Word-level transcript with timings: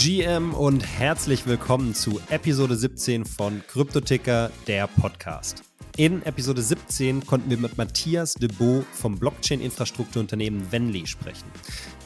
GM 0.00 0.54
und 0.54 0.86
herzlich 0.86 1.44
willkommen 1.48 1.92
zu 1.92 2.20
Episode 2.30 2.76
17 2.76 3.24
von 3.24 3.62
Kryptoticker, 3.66 4.52
der 4.68 4.86
Podcast. 4.86 5.64
In 5.96 6.22
Episode 6.22 6.62
17 6.62 7.26
konnten 7.26 7.50
wir 7.50 7.58
mit 7.58 7.76
Matthias 7.76 8.34
de 8.34 8.48
Beau 8.48 8.84
vom 8.92 9.18
Blockchain-Infrastrukturunternehmen 9.18 10.70
Venly 10.70 11.04
sprechen. 11.04 11.50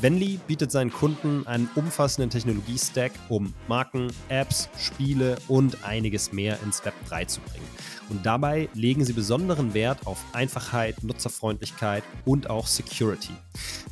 Venly 0.02 0.40
bietet 0.48 0.72
seinen 0.72 0.92
Kunden 0.92 1.46
einen 1.46 1.70
umfassenden 1.76 2.28
Technologie-Stack, 2.28 3.12
um 3.28 3.54
Marken, 3.68 4.08
Apps, 4.28 4.68
Spiele 4.76 5.36
und 5.46 5.84
einiges 5.84 6.32
mehr 6.32 6.58
ins 6.64 6.84
Web 6.84 6.94
3 7.08 7.26
zu 7.26 7.40
bringen. 7.40 7.68
Und 8.10 8.26
dabei 8.26 8.68
legen 8.74 9.04
sie 9.04 9.12
besonderen 9.12 9.74
Wert 9.74 10.04
auf 10.08 10.18
Einfachheit, 10.32 11.04
Nutzerfreundlichkeit 11.04 12.02
und 12.24 12.50
auch 12.50 12.66
Security. 12.66 13.30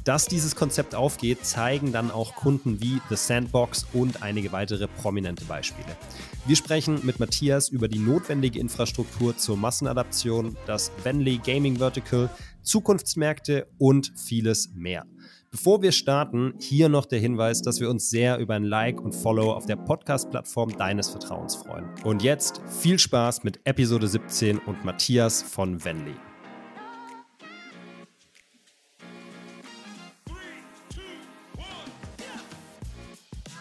Dass 0.03 0.27
dieses 0.27 0.57
Konzept 0.57 0.97
aufgeht, 0.97 1.47
zeigen 1.47 1.93
dann 1.93 2.11
auch 2.11 2.35
Kunden 2.35 2.81
wie 2.81 3.01
The 3.09 3.15
Sandbox 3.15 3.87
und 3.93 4.21
einige 4.21 4.51
weitere 4.51 4.89
prominente 4.89 5.45
Beispiele. 5.45 5.97
Wir 6.45 6.57
sprechen 6.57 6.99
mit 7.05 7.21
Matthias 7.21 7.69
über 7.69 7.87
die 7.87 8.01
notwendige 8.01 8.59
Infrastruktur 8.59 9.37
zur 9.37 9.57
Massenadaption, 9.57 10.57
das 10.67 10.91
Venly 11.05 11.39
Gaming 11.39 11.77
Vertical, 11.77 12.29
Zukunftsmärkte 12.63 13.69
und 13.79 14.13
vieles 14.17 14.71
mehr. 14.75 15.07
Bevor 15.51 15.83
wir 15.83 15.91
starten, 15.91 16.55
hier 16.61 16.89
noch 16.89 17.07
der 17.07 17.19
Hinweis, 17.19 17.61
dass 17.61 17.81
wir 17.81 17.91
uns 17.91 18.09
sehr 18.09 18.39
über 18.39 18.55
ein 18.55 18.63
Like 18.63 19.01
und 19.01 19.13
Follow 19.13 19.53
auf 19.53 19.67
der 19.67 19.75
Podcast-Plattform 19.75 20.77
deines 20.77 21.11
Vertrauens 21.11 21.57
freuen. 21.57 21.87
Und 22.05 22.23
jetzt 22.23 22.61
viel 22.69 23.01
Spaß 23.01 23.43
mit 23.43 23.59
Episode 23.65 24.07
17 24.07 24.59
und 24.59 24.85
Matthias 24.85 25.43
von 25.43 25.85
Venly. 25.85 26.15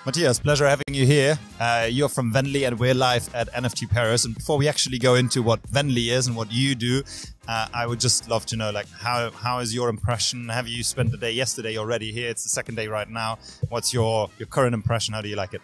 Matthias, 0.10 0.40
pleasure 0.40 0.68
having 0.68 0.92
you 0.92 1.06
here. 1.06 1.38
Uh, 1.60 1.88
you're 1.88 2.10
from 2.10 2.34
Venly 2.34 2.66
and 2.66 2.80
we're 2.80 2.96
live 2.96 3.30
at 3.36 3.48
NFT 3.54 3.92
Paris. 3.92 4.26
And 4.26 4.34
before 4.34 4.58
we 4.58 4.68
actually 4.68 4.98
go 4.98 5.14
into 5.14 5.44
what 5.44 5.62
Venly 5.72 6.10
is 6.10 6.26
and 6.26 6.36
what 6.36 6.52
you 6.52 6.74
do, 6.74 7.04
uh, 7.48 7.68
I 7.72 7.86
would 7.86 8.00
just 8.00 8.28
love 8.28 8.44
to 8.48 8.56
know, 8.56 8.72
like, 8.72 8.90
how 8.90 9.30
how 9.30 9.60
is 9.60 9.72
your 9.72 9.88
impression? 9.88 10.50
Have 10.50 10.68
you 10.68 10.84
spent 10.84 11.12
the 11.12 11.18
day 11.18 11.32
yesterday 11.32 11.78
already 11.78 12.12
here? 12.12 12.28
It's 12.28 12.42
the 12.42 12.50
second 12.50 12.74
day 12.74 12.88
right 12.88 13.08
now. 13.08 13.38
What's 13.70 13.94
your 13.94 14.32
your 14.40 14.48
current 14.48 14.74
impression? 14.74 15.14
How 15.14 15.22
do 15.22 15.30
you 15.30 15.36
like 15.36 15.54
it? 15.54 15.62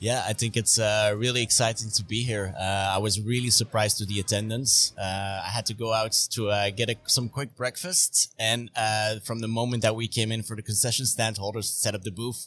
Yeah, 0.00 0.24
I 0.26 0.32
think 0.32 0.56
it's 0.56 0.80
uh, 0.80 1.14
really 1.16 1.42
exciting 1.42 1.90
to 1.90 2.04
be 2.04 2.24
here. 2.24 2.54
Uh, 2.58 2.96
I 2.96 2.98
was 2.98 3.20
really 3.20 3.50
surprised 3.50 3.98
to 3.98 4.06
the 4.06 4.18
attendance. 4.18 4.92
Uh, 4.98 5.42
I 5.46 5.50
had 5.54 5.66
to 5.66 5.74
go 5.74 5.92
out 5.92 6.12
to 6.30 6.50
uh, 6.50 6.70
get 6.70 6.90
a, 6.90 6.96
some 7.06 7.28
quick 7.28 7.54
breakfast, 7.56 8.34
and 8.40 8.70
uh, 8.74 9.20
from 9.20 9.38
the 9.38 9.48
moment 9.48 9.82
that 9.82 9.94
we 9.94 10.08
came 10.08 10.32
in 10.32 10.42
for 10.42 10.56
the 10.56 10.62
concession 10.62 11.06
stand 11.06 11.38
holders 11.38 11.70
to 11.70 11.76
set 11.76 11.94
up 11.94 12.02
the 12.02 12.10
booth, 12.10 12.46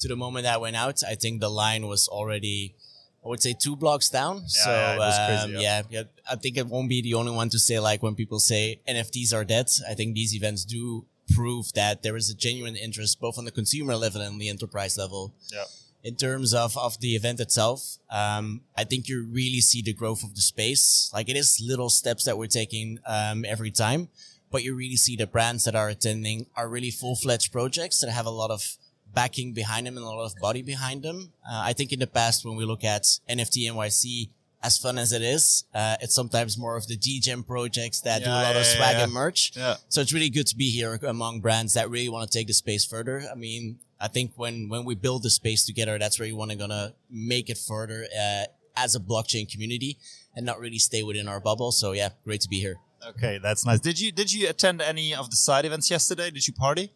to 0.00 0.08
the 0.08 0.16
moment 0.16 0.46
I 0.46 0.56
went 0.56 0.76
out, 0.76 1.02
I 1.06 1.14
think 1.14 1.40
the 1.40 1.50
line 1.50 1.86
was 1.86 2.08
already, 2.08 2.74
I 3.24 3.28
would 3.28 3.42
say, 3.42 3.54
two 3.54 3.76
blocks 3.76 4.08
down. 4.08 4.36
Yeah, 4.36 4.46
so 4.48 4.70
yeah, 4.70 5.26
crazy, 5.26 5.42
um, 5.42 5.50
yeah. 5.52 5.60
yeah, 5.60 5.82
yeah, 5.90 6.02
I 6.30 6.36
think 6.36 6.56
it 6.56 6.66
won't 6.66 6.88
be 6.88 7.02
the 7.02 7.14
only 7.14 7.32
one 7.32 7.50
to 7.50 7.58
say 7.58 7.78
like 7.78 8.02
when 8.02 8.14
people 8.14 8.40
say 8.40 8.80
NFTs 8.88 9.34
are 9.34 9.44
dead. 9.44 9.68
I 9.88 9.94
think 9.94 10.14
these 10.14 10.34
events 10.34 10.64
do 10.64 11.06
prove 11.34 11.72
that 11.74 12.02
there 12.02 12.16
is 12.16 12.30
a 12.30 12.34
genuine 12.34 12.76
interest 12.76 13.20
both 13.20 13.38
on 13.38 13.44
the 13.44 13.50
consumer 13.50 13.94
level 13.94 14.20
and 14.20 14.40
the 14.40 14.48
enterprise 14.48 14.98
level. 14.98 15.34
Yeah. 15.52 15.64
In 16.02 16.16
terms 16.16 16.54
of, 16.54 16.78
of 16.78 16.98
the 17.00 17.14
event 17.14 17.40
itself, 17.40 17.98
um, 18.10 18.62
I 18.74 18.84
think 18.84 19.06
you 19.06 19.28
really 19.30 19.60
see 19.60 19.82
the 19.82 19.92
growth 19.92 20.24
of 20.24 20.34
the 20.34 20.40
space. 20.40 21.10
Like 21.12 21.28
it 21.28 21.36
is 21.36 21.60
little 21.62 21.90
steps 21.90 22.24
that 22.24 22.38
we're 22.38 22.46
taking 22.46 23.00
um, 23.06 23.44
every 23.44 23.70
time, 23.70 24.08
but 24.50 24.64
you 24.64 24.74
really 24.74 24.96
see 24.96 25.14
the 25.14 25.26
brands 25.26 25.64
that 25.64 25.76
are 25.76 25.90
attending 25.90 26.46
are 26.56 26.70
really 26.70 26.90
full 26.90 27.16
fledged 27.16 27.52
projects 27.52 28.00
that 28.00 28.10
have 28.10 28.24
a 28.24 28.30
lot 28.30 28.50
of 28.50 28.78
backing 29.14 29.52
behind 29.52 29.86
them 29.86 29.96
and 29.96 30.04
a 30.04 30.08
lot 30.08 30.24
of 30.24 30.34
body 30.40 30.62
behind 30.62 31.02
them. 31.02 31.32
Uh, 31.44 31.62
I 31.64 31.72
think 31.72 31.92
in 31.92 31.98
the 31.98 32.06
past, 32.06 32.44
when 32.44 32.56
we 32.56 32.64
look 32.64 32.84
at 32.84 33.02
NFT 33.28 33.70
NYC, 33.70 34.30
as 34.62 34.76
fun 34.76 34.98
as 34.98 35.12
it 35.12 35.22
is, 35.22 35.64
uh, 35.74 35.96
it's 36.02 36.14
sometimes 36.14 36.58
more 36.58 36.76
of 36.76 36.86
the 36.86 36.96
degen 36.96 37.42
projects 37.42 38.00
that 38.02 38.18
do 38.22 38.26
a 38.28 38.32
Yeah, 38.32 38.42
lot 38.42 38.56
of 38.56 38.66
swag 38.66 38.96
yeah. 38.96 39.04
and 39.04 39.12
merch. 39.12 39.52
Yeah. 39.56 39.76
So 39.88 40.00
it's 40.02 40.12
really 40.12 40.28
good 40.28 40.46
to 40.48 40.56
be 40.56 40.70
here 40.70 40.98
among 41.02 41.40
brands 41.40 41.72
that 41.74 41.88
really 41.88 42.10
want 42.10 42.30
to 42.30 42.38
take 42.38 42.46
the 42.46 42.52
space 42.52 42.84
further. 42.84 43.24
I 43.30 43.34
mean, 43.36 43.78
I 43.98 44.08
think 44.08 44.32
when, 44.36 44.68
when 44.68 44.84
we 44.84 44.94
build 44.94 45.22
the 45.22 45.30
space 45.30 45.64
together, 45.64 45.98
that's 45.98 46.18
where 46.18 46.28
you 46.28 46.36
want 46.36 46.50
to 46.50 46.56
gonna 46.58 46.92
make 47.10 47.48
it 47.48 47.56
further, 47.58 48.06
uh, 48.18 48.44
as 48.76 48.94
a 48.94 49.00
blockchain 49.00 49.50
community 49.50 49.98
and 50.36 50.44
not 50.46 50.60
really 50.60 50.78
stay 50.78 51.02
within 51.02 51.26
our 51.26 51.40
bubble. 51.40 51.72
So 51.72 51.92
yeah, 51.92 52.10
great 52.24 52.40
to 52.42 52.48
be 52.48 52.60
here. 52.60 52.76
Okay, 53.06 53.38
that's 53.42 53.64
nice. 53.64 53.80
Did 53.80 53.98
you 53.98 54.12
did 54.12 54.30
you 54.30 54.46
attend 54.48 54.82
any 54.82 55.14
of 55.14 55.30
the 55.30 55.36
side 55.36 55.64
events 55.64 55.90
yesterday? 55.90 56.30
Did 56.30 56.46
you 56.46 56.52
party? 56.52 56.92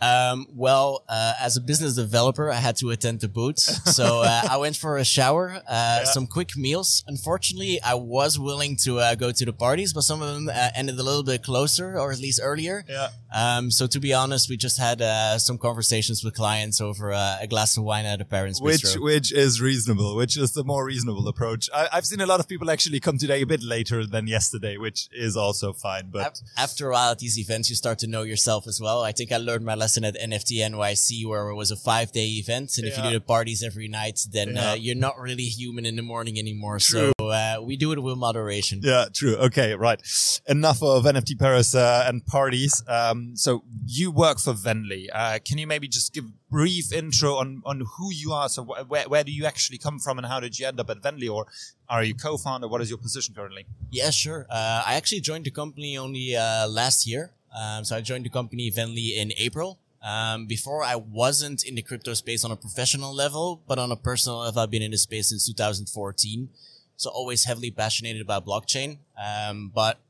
Um, 0.00 0.46
well, 0.54 1.04
uh, 1.08 1.34
as 1.40 1.56
a 1.56 1.60
business 1.60 1.94
developer, 1.94 2.50
I 2.50 2.56
had 2.56 2.76
to 2.78 2.90
attend 2.90 3.20
the 3.20 3.28
booths. 3.28 3.80
So, 3.94 4.22
uh, 4.22 4.42
I 4.50 4.56
went 4.56 4.76
for 4.76 4.98
a 4.98 5.04
shower, 5.04 5.62
uh, 5.68 6.04
some 6.04 6.26
quick 6.26 6.56
meals. 6.56 7.04
Unfortunately, 7.06 7.80
I 7.80 7.94
was 7.94 8.38
willing 8.40 8.76
to, 8.84 8.98
uh, 8.98 9.14
go 9.14 9.30
to 9.30 9.44
the 9.44 9.52
parties, 9.52 9.92
but 9.92 10.02
some 10.02 10.20
of 10.20 10.34
them 10.34 10.48
uh, 10.48 10.70
ended 10.74 10.98
a 10.98 11.02
little 11.02 11.22
bit 11.22 11.44
closer 11.44 11.96
or 11.96 12.10
at 12.10 12.18
least 12.18 12.40
earlier. 12.42 12.84
Yeah. 12.88 13.08
Um, 13.32 13.70
so 13.70 13.86
to 13.86 14.00
be 14.00 14.12
honest, 14.12 14.50
we 14.50 14.56
just 14.56 14.78
had, 14.80 15.00
uh, 15.00 15.38
some 15.38 15.58
conversations 15.58 16.24
with 16.24 16.34
clients 16.34 16.80
over 16.80 17.12
uh, 17.12 17.38
a 17.40 17.46
glass 17.46 17.76
of 17.76 17.84
wine 17.84 18.04
at 18.04 18.20
a 18.20 18.24
parents' 18.24 18.60
Which 18.60 18.82
bistro. 18.82 19.02
which 19.02 19.32
is 19.32 19.60
reasonable, 19.60 20.16
which 20.16 20.36
is 20.36 20.52
the 20.52 20.64
more 20.64 20.84
reasonable 20.84 21.28
approach. 21.28 21.70
I, 21.72 21.88
I've 21.92 22.06
seen 22.06 22.20
a 22.20 22.26
lot 22.26 22.40
of 22.40 22.48
people 22.48 22.68
actually 22.68 22.98
come 22.98 23.16
today 23.16 23.42
a 23.42 23.46
bit 23.46 23.62
later 23.62 24.04
than 24.04 24.26
yesterday, 24.26 24.76
which 24.76 25.08
is 25.12 25.36
also 25.36 25.72
fine. 25.72 26.10
But 26.10 26.42
After 26.58 26.88
a 26.88 26.92
while 26.92 27.12
at 27.12 27.20
these 27.20 27.38
events, 27.38 27.70
you 27.70 27.76
start 27.76 28.00
to 28.00 28.08
know 28.08 28.22
yourself 28.22 28.66
as 28.66 28.80
well. 28.80 29.02
I 29.02 29.12
think 29.12 29.30
I 29.30 29.36
learned 29.36 29.64
my 29.64 29.74
lesson 29.74 29.83
at 30.04 30.14
NFT 30.16 30.58
NYC 30.70 31.26
where 31.26 31.48
it 31.48 31.54
was 31.54 31.70
a 31.70 31.76
five 31.76 32.12
day 32.12 32.26
event. 32.42 32.78
And 32.78 32.86
if 32.86 32.96
you 32.96 33.02
do 33.02 33.12
the 33.12 33.20
parties 33.20 33.62
every 33.62 33.88
night, 33.88 34.20
then 34.30 34.54
Yeah. 34.54 34.70
uh, 34.70 34.74
you're 34.74 34.94
not 35.08 35.18
really 35.18 35.44
human 35.44 35.84
in 35.86 35.96
the 35.96 36.02
morning 36.02 36.38
anymore. 36.38 36.78
True. 36.78 37.12
So 37.18 37.26
uh, 37.26 37.56
we 37.62 37.76
do 37.76 37.92
it 37.92 38.02
with 38.02 38.16
moderation. 38.16 38.80
Yeah, 38.82 39.06
true. 39.12 39.36
Okay, 39.36 39.74
right. 39.74 40.00
Enough 40.48 40.82
of 40.82 41.04
NFT 41.04 41.38
Paris 41.38 41.74
uh, 41.74 42.04
and 42.08 42.24
parties. 42.26 42.82
Um, 42.88 43.36
so 43.36 43.64
you 43.86 44.10
work 44.10 44.38
for 44.38 44.54
Venly. 44.54 45.08
Uh, 45.12 45.38
can 45.44 45.58
you 45.58 45.66
maybe 45.66 45.88
just 45.88 46.12
give 46.14 46.24
a 46.24 46.32
brief 46.50 46.92
intro 46.92 47.34
on, 47.36 47.62
on 47.64 47.82
who 47.98 48.12
you 48.12 48.32
are? 48.32 48.48
So 48.48 48.64
wh- 48.64 48.88
where, 48.90 49.08
where 49.08 49.24
do 49.24 49.32
you 49.32 49.44
actually 49.46 49.78
come 49.78 49.98
from 49.98 50.18
and 50.18 50.26
how 50.26 50.40
did 50.40 50.58
you 50.58 50.66
end 50.66 50.80
up 50.80 50.88
at 50.90 51.02
Venly? 51.02 51.28
Or 51.28 51.46
are 51.88 52.02
you 52.04 52.14
co-founder? 52.14 52.68
What 52.68 52.80
is 52.80 52.88
your 52.88 52.98
position 52.98 53.34
currently? 53.34 53.66
Yeah, 53.90 54.10
sure. 54.10 54.46
Uh, 54.50 54.82
I 54.86 54.94
actually 54.94 55.20
joined 55.20 55.44
the 55.44 55.50
company 55.50 55.98
only 55.98 56.34
uh, 56.36 56.66
last 56.68 57.06
year. 57.06 57.32
Um, 57.54 57.84
so 57.84 57.96
I 57.96 58.00
joined 58.00 58.24
the 58.24 58.30
company 58.30 58.70
Venly 58.70 59.16
in 59.16 59.32
April. 59.36 59.78
Um, 60.02 60.46
before 60.46 60.82
I 60.82 60.96
wasn't 60.96 61.64
in 61.64 61.76
the 61.76 61.82
crypto 61.82 62.12
space 62.12 62.44
on 62.44 62.50
a 62.50 62.56
professional 62.56 63.14
level, 63.14 63.62
but 63.66 63.78
on 63.78 63.90
a 63.90 63.96
personal 63.96 64.40
level, 64.40 64.60
I've 64.60 64.70
been 64.70 64.82
in 64.82 64.90
the 64.90 64.98
space 64.98 65.30
since 65.30 65.46
2014. 65.46 66.50
So 66.96 67.10
always 67.10 67.44
heavily 67.44 67.70
passionate 67.70 68.20
about 68.20 68.44
blockchain. 68.44 68.98
Um, 69.16 69.72
but 69.74 70.00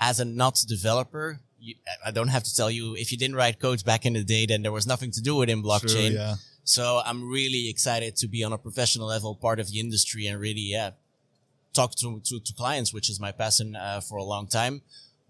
as 0.00 0.20
a 0.20 0.24
not 0.24 0.62
developer, 0.66 1.40
you, 1.60 1.74
I 2.04 2.10
don't 2.10 2.28
have 2.28 2.44
to 2.44 2.54
tell 2.54 2.70
you 2.70 2.96
if 2.96 3.12
you 3.12 3.18
didn't 3.18 3.36
write 3.36 3.60
codes 3.60 3.82
back 3.82 4.06
in 4.06 4.14
the 4.14 4.24
day, 4.24 4.46
then 4.46 4.62
there 4.62 4.72
was 4.72 4.86
nothing 4.86 5.10
to 5.12 5.20
do 5.20 5.36
with 5.36 5.50
in 5.50 5.62
blockchain. 5.62 6.14
yeah. 6.14 6.36
So 6.64 7.02
I'm 7.04 7.28
really 7.28 7.68
excited 7.68 8.16
to 8.16 8.28
be 8.28 8.44
on 8.44 8.52
a 8.52 8.58
professional 8.58 9.08
level, 9.08 9.34
part 9.34 9.60
of 9.60 9.70
the 9.70 9.80
industry, 9.80 10.26
and 10.26 10.40
really, 10.40 10.60
yeah, 10.60 10.90
talk 11.72 11.94
to 11.96 12.20
to, 12.24 12.40
to 12.40 12.52
clients, 12.54 12.92
which 12.94 13.10
is 13.10 13.20
my 13.20 13.32
passion 13.32 13.76
uh, 13.76 14.00
for 14.00 14.16
a 14.16 14.24
long 14.24 14.46
time. 14.46 14.82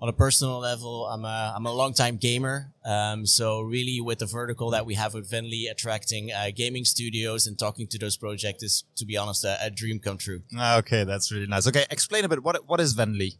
On 0.02 0.08
a 0.08 0.12
personal 0.12 0.58
level, 0.58 1.06
I'm 1.06 1.24
a 1.24 1.52
I'm 1.54 1.64
a 1.64 1.72
long 1.72 1.94
time 1.94 2.16
gamer. 2.16 2.72
Um, 2.84 3.24
so 3.24 3.60
really, 3.60 4.00
with 4.00 4.18
the 4.18 4.26
vertical 4.26 4.68
that 4.70 4.84
we 4.84 4.94
have 4.96 5.14
with 5.14 5.30
Venly, 5.30 5.70
attracting 5.70 6.32
uh, 6.32 6.50
gaming 6.52 6.84
studios 6.84 7.46
and 7.46 7.56
talking 7.56 7.86
to 7.86 7.98
those 7.98 8.16
projects 8.16 8.64
is, 8.64 8.84
to 8.96 9.04
be 9.06 9.16
honest, 9.16 9.44
a, 9.44 9.56
a 9.64 9.70
dream 9.70 10.00
come 10.00 10.18
true. 10.18 10.42
Ah, 10.58 10.78
Okay, 10.78 11.04
that's 11.04 11.30
really 11.30 11.46
nice. 11.46 11.68
Okay, 11.68 11.86
explain 11.88 12.24
a 12.24 12.28
bit. 12.28 12.42
What 12.42 12.68
what 12.68 12.80
is 12.80 12.94
Venly? 12.94 13.36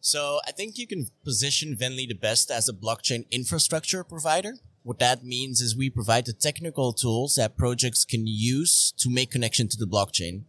So 0.00 0.38
I 0.46 0.52
think 0.52 0.78
you 0.78 0.86
can 0.86 1.08
position 1.24 1.74
Venly 1.74 2.06
the 2.06 2.14
best 2.14 2.52
as 2.52 2.68
a 2.68 2.72
blockchain 2.72 3.28
infrastructure 3.32 4.04
provider. 4.04 4.52
What 4.84 5.00
that 5.00 5.24
means 5.24 5.60
is 5.60 5.74
we 5.76 5.90
provide 5.90 6.26
the 6.26 6.32
technical 6.32 6.92
tools 6.92 7.34
that 7.34 7.56
projects 7.56 8.04
can 8.04 8.28
use 8.28 8.94
to 8.98 9.10
make 9.10 9.32
connection 9.32 9.66
to 9.70 9.76
the 9.76 9.86
blockchain. 9.94 10.44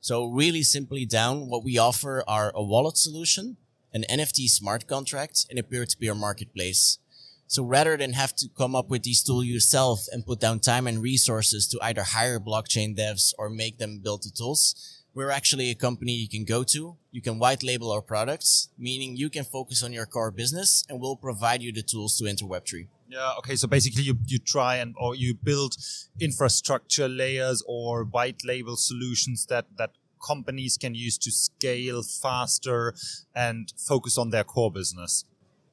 So 0.00 0.24
really 0.24 0.62
simply 0.62 1.04
down, 1.04 1.50
what 1.50 1.62
we 1.62 1.76
offer 1.76 2.24
are 2.26 2.50
a 2.54 2.62
wallet 2.64 2.96
solution, 2.96 3.58
an 3.92 4.04
NFT 4.10 4.48
smart 4.48 4.86
contract, 4.86 5.46
and 5.50 5.58
a 5.58 5.62
peer-to-peer 5.62 6.14
marketplace. 6.14 6.98
So 7.46 7.62
rather 7.62 7.96
than 7.98 8.14
have 8.14 8.34
to 8.36 8.48
come 8.56 8.74
up 8.74 8.88
with 8.88 9.02
these 9.02 9.22
tools 9.22 9.44
yourself 9.44 10.06
and 10.10 10.24
put 10.24 10.40
down 10.40 10.60
time 10.60 10.86
and 10.86 11.02
resources 11.02 11.68
to 11.68 11.78
either 11.82 12.02
hire 12.02 12.40
blockchain 12.40 12.96
devs 12.96 13.34
or 13.38 13.50
make 13.50 13.76
them 13.78 13.98
build 13.98 14.22
the 14.22 14.30
tools, 14.30 15.02
we're 15.14 15.30
actually 15.30 15.70
a 15.70 15.74
company 15.74 16.12
you 16.12 16.28
can 16.28 16.44
go 16.44 16.64
to. 16.64 16.96
You 17.10 17.20
can 17.20 17.38
white 17.38 17.62
label 17.62 17.92
our 17.92 18.00
products, 18.00 18.70
meaning 18.78 19.16
you 19.16 19.28
can 19.28 19.44
focus 19.44 19.82
on 19.82 19.92
your 19.92 20.06
core 20.06 20.30
business 20.30 20.84
and 20.88 21.00
we'll 21.00 21.16
provide 21.16 21.60
you 21.60 21.72
the 21.72 21.82
tools 21.82 22.16
to 22.18 22.26
enter 22.26 22.46
Web3. 22.46 22.86
Yeah. 23.08 23.32
Okay. 23.38 23.56
So 23.56 23.68
basically, 23.68 24.04
you 24.04 24.16
you 24.26 24.38
try 24.38 24.76
and 24.76 24.94
or 24.98 25.14
you 25.14 25.34
build 25.34 25.76
infrastructure 26.18 27.08
layers 27.08 27.62
or 27.68 28.04
white 28.04 28.42
label 28.42 28.76
solutions 28.76 29.44
that 29.46 29.66
that 29.76 29.90
companies 30.22 30.78
can 30.78 30.94
use 30.94 31.18
to 31.18 31.30
scale 31.30 32.02
faster 32.02 32.94
and 33.34 33.72
focus 33.76 34.16
on 34.18 34.30
their 34.30 34.44
core 34.44 34.70
business. 34.72 35.24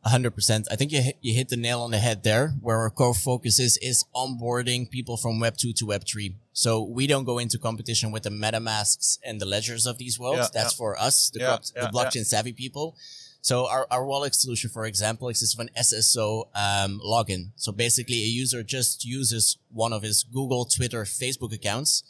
hundred 0.05 0.31
percent. 0.31 0.67
I 0.71 0.75
think 0.77 0.91
you 0.91 1.01
hit, 1.01 1.17
you 1.21 1.33
hit 1.35 1.49
the 1.49 1.57
nail 1.57 1.81
on 1.81 1.91
the 1.91 1.97
head 1.99 2.23
there. 2.23 2.45
Where 2.61 2.77
our 2.77 2.89
core 2.89 3.13
focus 3.13 3.59
is 3.59 3.77
is 3.81 4.05
onboarding 4.15 4.89
people 4.89 5.17
from 5.17 5.39
Web 5.39 5.55
two 5.57 5.73
to 5.73 5.85
Web 5.85 6.03
three. 6.11 6.35
So 6.53 6.81
we 6.83 7.05
don't 7.07 7.25
go 7.25 7.37
into 7.39 7.57
competition 7.57 8.11
with 8.13 8.23
the 8.23 8.29
MetaMasks 8.43 9.19
and 9.25 9.39
the 9.41 9.45
ledgers 9.45 9.85
of 9.85 9.97
these 9.97 10.19
worlds. 10.19 10.39
Yeah, 10.39 10.47
That's 10.61 10.73
yeah. 10.73 10.77
for 10.81 10.99
us, 10.99 11.29
the, 11.33 11.39
Yeah, 11.39 11.45
corrupt- 11.47 11.73
the 11.75 11.89
blockchain 11.95 12.25
savvy 12.25 12.53
people. 12.53 12.95
So 13.41 13.67
our, 13.67 13.87
our 13.89 14.05
wallet 14.05 14.35
solution, 14.35 14.69
for 14.69 14.85
example, 14.85 15.29
exists 15.29 15.55
of 15.55 15.61
an 15.61 15.69
SSO 15.77 16.47
um, 16.55 16.99
login. 17.05 17.51
So 17.55 17.71
basically, 17.71 18.15
a 18.23 18.31
user 18.43 18.63
just 18.63 19.05
uses 19.05 19.57
one 19.71 19.93
of 19.93 20.01
his 20.03 20.23
Google, 20.23 20.65
Twitter, 20.65 21.03
Facebook 21.05 21.53
accounts. 21.53 22.03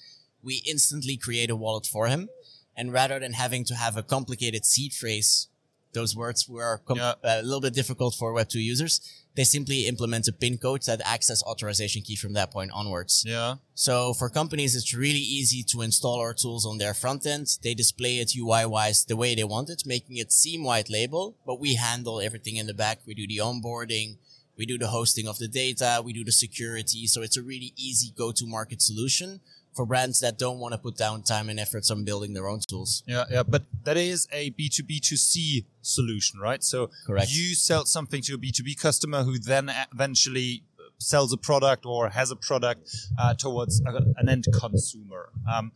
We 0.44 0.64
instantly 0.66 1.18
create 1.18 1.50
a 1.50 1.56
wallet 1.56 1.86
for 1.86 2.08
him, 2.08 2.30
and 2.76 2.94
rather 2.94 3.20
than 3.20 3.34
having 3.34 3.64
to 3.66 3.76
have 3.76 3.98
a 3.98 4.04
complicated 4.04 4.66
seed 4.66 4.94
phrase, 4.94 5.48
those 5.94 6.16
words 6.16 6.48
were 6.48 6.78
com- 6.86 6.98
Yeah. 6.98 7.16
a 7.24 7.42
little 7.42 7.62
bit 7.62 7.74
difficult 7.74 8.14
for 8.16 8.34
Web2 8.34 8.60
users. 8.64 9.02
They 9.36 9.44
simply 9.44 9.88
implement 9.88 10.28
a 10.28 10.32
PIN 10.32 10.58
code 10.58 10.84
that 10.84 11.02
acts 11.04 11.30
as 11.30 11.42
authorization 11.44 12.02
key 12.04 12.16
from 12.16 12.34
that 12.34 12.52
point 12.52 12.72
onwards. 12.72 13.24
Yeah. 13.26 13.56
So 13.74 14.14
for 14.14 14.30
companies, 14.30 14.76
it's 14.76 14.94
really 14.94 15.20
easy 15.40 15.64
to 15.72 15.82
install 15.82 16.20
our 16.20 16.34
tools 16.34 16.66
on 16.66 16.78
their 16.78 16.94
front 16.94 17.26
end. 17.26 17.48
They 17.64 17.74
display 17.74 18.20
it 18.20 18.36
UI 18.36 18.66
wise 18.66 19.06
the 19.06 19.16
way 19.16 19.34
they 19.36 19.44
want 19.44 19.70
it, 19.70 19.84
making 19.86 20.18
it 20.18 20.32
seem 20.32 20.64
white 20.64 20.90
label, 20.90 21.36
but 21.46 21.60
we 21.60 21.76
handle 21.76 22.20
everything 22.22 22.58
in 22.58 22.68
the 22.68 22.74
back. 22.74 23.02
We 23.06 23.14
do 23.14 23.28
the 23.28 23.38
onboarding. 23.38 24.18
We 24.58 24.66
do 24.66 24.78
the 24.78 24.88
hosting 24.90 25.28
of 25.28 25.38
the 25.40 25.48
data. 25.48 26.02
We 26.04 26.12
do 26.14 26.24
the 26.26 26.34
security. 26.34 27.08
So 27.08 27.22
it's 27.22 27.38
a 27.38 27.42
really 27.42 27.74
easy 27.78 28.12
go 28.16 28.32
to 28.34 28.46
market 28.46 28.82
solution 28.82 29.40
for 29.76 29.86
brands 29.86 30.20
that 30.20 30.38
don't 30.38 30.60
want 30.60 30.74
to 30.74 30.78
put 30.78 30.98
down 30.98 31.24
time 31.24 31.50
and 31.50 31.60
efforts 31.60 31.90
on 31.92 32.04
building 32.04 32.34
their 32.34 32.48
own 32.48 32.60
tools. 32.60 33.04
Yeah, 33.06 33.26
yeah, 33.30 33.44
but 33.44 33.64
that 33.84 33.98
is 33.98 34.28
a 34.32 34.52
B2B2C 34.52 35.66
solution, 35.82 36.40
right? 36.40 36.64
So 36.64 36.90
Correct. 37.06 37.32
you 37.32 37.56
sell 37.56 37.86
something 37.86 38.22
to 38.24 38.36
a 38.36 38.38
B2B 38.38 38.80
customer 38.80 39.24
who 39.24 39.40
then 39.40 39.72
eventually 39.94 40.64
sells 40.98 41.32
a 41.32 41.38
product 41.38 41.86
or 41.86 42.10
has 42.10 42.30
a 42.32 42.36
product 42.36 42.90
uh, 43.18 43.34
towards 43.34 43.80
an 43.80 44.28
end 44.28 44.46
consumer. 44.60 45.30
Um, 45.52 45.72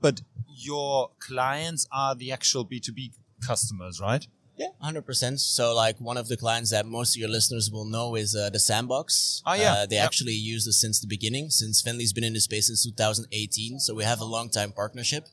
but 0.00 0.22
your 0.48 1.10
clients 1.18 1.86
are 1.92 2.14
the 2.14 2.32
actual 2.32 2.64
B2B 2.64 3.12
customers, 3.46 4.00
right? 4.00 4.26
Yeah, 4.58 4.68
hundred 4.80 5.02
percent. 5.06 5.40
So, 5.40 5.74
like 5.74 5.98
one 5.98 6.16
of 6.18 6.28
the 6.28 6.36
clients 6.36 6.70
that 6.70 6.84
most 6.86 7.16
of 7.16 7.20
your 7.20 7.28
listeners 7.30 7.70
will 7.70 7.86
know 7.86 8.14
is 8.16 8.36
uh, 8.36 8.50
the 8.50 8.58
Sandbox. 8.60 9.42
Oh, 9.46 9.54
yeah. 9.54 9.72
uh, 9.72 9.86
they 9.86 9.96
Yep. 9.96 10.04
actually 10.04 10.34
use 10.34 10.66
this 10.66 10.80
since 10.80 11.00
the 11.00 11.06
beginning. 11.06 11.50
Since 11.50 11.82
Venly's 11.82 12.12
been 12.12 12.24
in 12.24 12.34
the 12.34 12.40
space 12.40 12.66
since 12.66 12.84
2018, 12.84 13.80
so 13.80 13.94
we 13.94 14.04
have 14.04 14.20
a 14.20 14.24
long 14.26 14.50
time 14.50 14.72
partnership. 14.72 15.26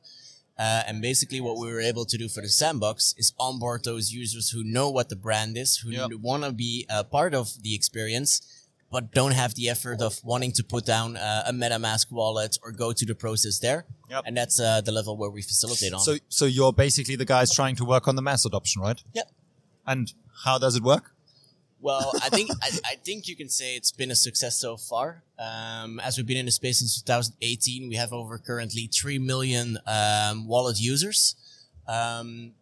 Uh, 0.58 0.84
and 0.88 1.02
basically, 1.02 1.40
what 1.42 1.58
we 1.58 1.68
were 1.72 1.80
able 1.82 2.06
to 2.06 2.18
do 2.18 2.28
for 2.30 2.42
the 2.42 2.50
Sandbox 2.50 3.14
is 3.18 3.34
onboard 3.40 3.84
those 3.84 4.12
users 4.12 4.50
who 4.50 4.64
know 4.64 4.90
what 4.90 5.10
the 5.10 5.16
brand 5.16 5.58
is, 5.58 5.78
who 5.78 5.92
Yep. 5.92 6.12
want 6.22 6.44
to 6.44 6.52
be 6.52 6.86
a 6.90 7.04
part 7.04 7.34
of 7.34 7.62
the 7.62 7.76
experience, 7.76 8.42
but 8.92 9.12
don't 9.12 9.34
have 9.34 9.56
the 9.56 9.70
effort 9.70 10.02
of 10.02 10.20
wanting 10.24 10.52
to 10.54 10.64
put 10.64 10.86
down 10.86 11.16
uh, 11.16 11.44
a 11.48 11.54
MetaMask 11.54 12.12
wallet 12.12 12.58
or 12.64 12.72
go 12.72 12.92
to 12.92 13.06
the 13.06 13.16
process 13.16 13.60
there. 13.60 13.86
Yep. 14.10 14.24
And 14.26 14.36
that's 14.36 14.60
uh, 14.60 14.82
the 14.82 14.92
level 14.92 15.16
where 15.16 15.30
we 15.30 15.42
facilitate 15.42 15.94
on. 15.94 16.00
So, 16.00 16.18
so 16.28 16.46
you're 16.46 16.74
basically 16.74 17.16
the 17.16 17.26
guys 17.26 17.54
trying 17.54 17.76
to 17.78 17.86
work 17.86 18.08
on 18.08 18.16
the 18.16 18.22
mass 18.22 18.46
adoption, 18.46 18.82
right? 18.82 19.02
Yep. 19.14 19.32
And 19.86 20.12
how 20.44 20.58
does 20.58 20.76
it 20.76 20.84
work? 20.84 21.14
Well, 21.82 22.12
I 22.22 22.30
think 22.30 22.52
I, 22.62 22.70
I 22.86 22.96
think 22.96 23.28
you 23.28 23.36
can 23.36 23.50
say 23.50 23.76
it's 23.76 23.92
been 23.92 24.12
a 24.12 24.16
success 24.16 24.58
so 24.58 24.78
far. 24.78 25.24
Um, 25.38 26.00
as 26.00 26.18
we've 26.18 26.28
been 26.28 26.38
in 26.38 26.46
the 26.46 26.52
space 26.52 26.80
since 26.80 27.02
2018, 27.02 27.90
we 27.90 27.96
have 27.96 28.12
over 28.12 28.38
currently 28.38 28.88
three 28.88 29.20
million 29.20 29.78
um, 29.88 30.48
wallet 30.48 30.80
users, 30.80 31.36
um, 31.88 32.54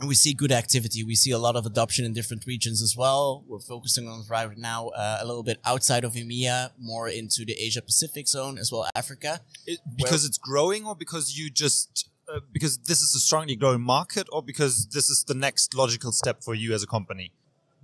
and 0.00 0.08
we 0.08 0.14
see 0.14 0.32
good 0.32 0.50
activity. 0.50 1.04
We 1.04 1.14
see 1.14 1.30
a 1.30 1.38
lot 1.38 1.56
of 1.56 1.66
adoption 1.66 2.06
in 2.06 2.14
different 2.14 2.46
regions 2.46 2.80
as 2.80 2.96
well. 2.96 3.44
We're 3.46 3.60
focusing 3.60 4.08
on 4.08 4.24
right 4.28 4.56
now 4.56 4.88
uh, 4.88 5.18
a 5.20 5.26
little 5.26 5.42
bit 5.42 5.60
outside 5.64 6.04
of 6.04 6.14
EMEA, 6.14 6.70
more 6.78 7.08
into 7.08 7.44
the 7.44 7.52
Asia 7.52 7.82
Pacific 7.82 8.26
zone 8.26 8.58
as 8.58 8.72
well, 8.72 8.88
Africa. 8.94 9.40
It, 9.66 9.80
because 9.96 10.24
it's 10.24 10.38
growing, 10.38 10.86
or 10.86 10.94
because 10.94 11.38
you 11.38 11.50
just 11.50 12.08
uh, 12.32 12.40
because 12.50 12.78
this 12.78 13.02
is 13.02 13.14
a 13.14 13.20
strongly 13.20 13.56
growing 13.56 13.82
market, 13.82 14.26
or 14.32 14.42
because 14.42 14.86
this 14.86 15.10
is 15.10 15.24
the 15.24 15.34
next 15.34 15.74
logical 15.74 16.12
step 16.12 16.42
for 16.42 16.54
you 16.54 16.72
as 16.72 16.82
a 16.82 16.86
company? 16.86 17.32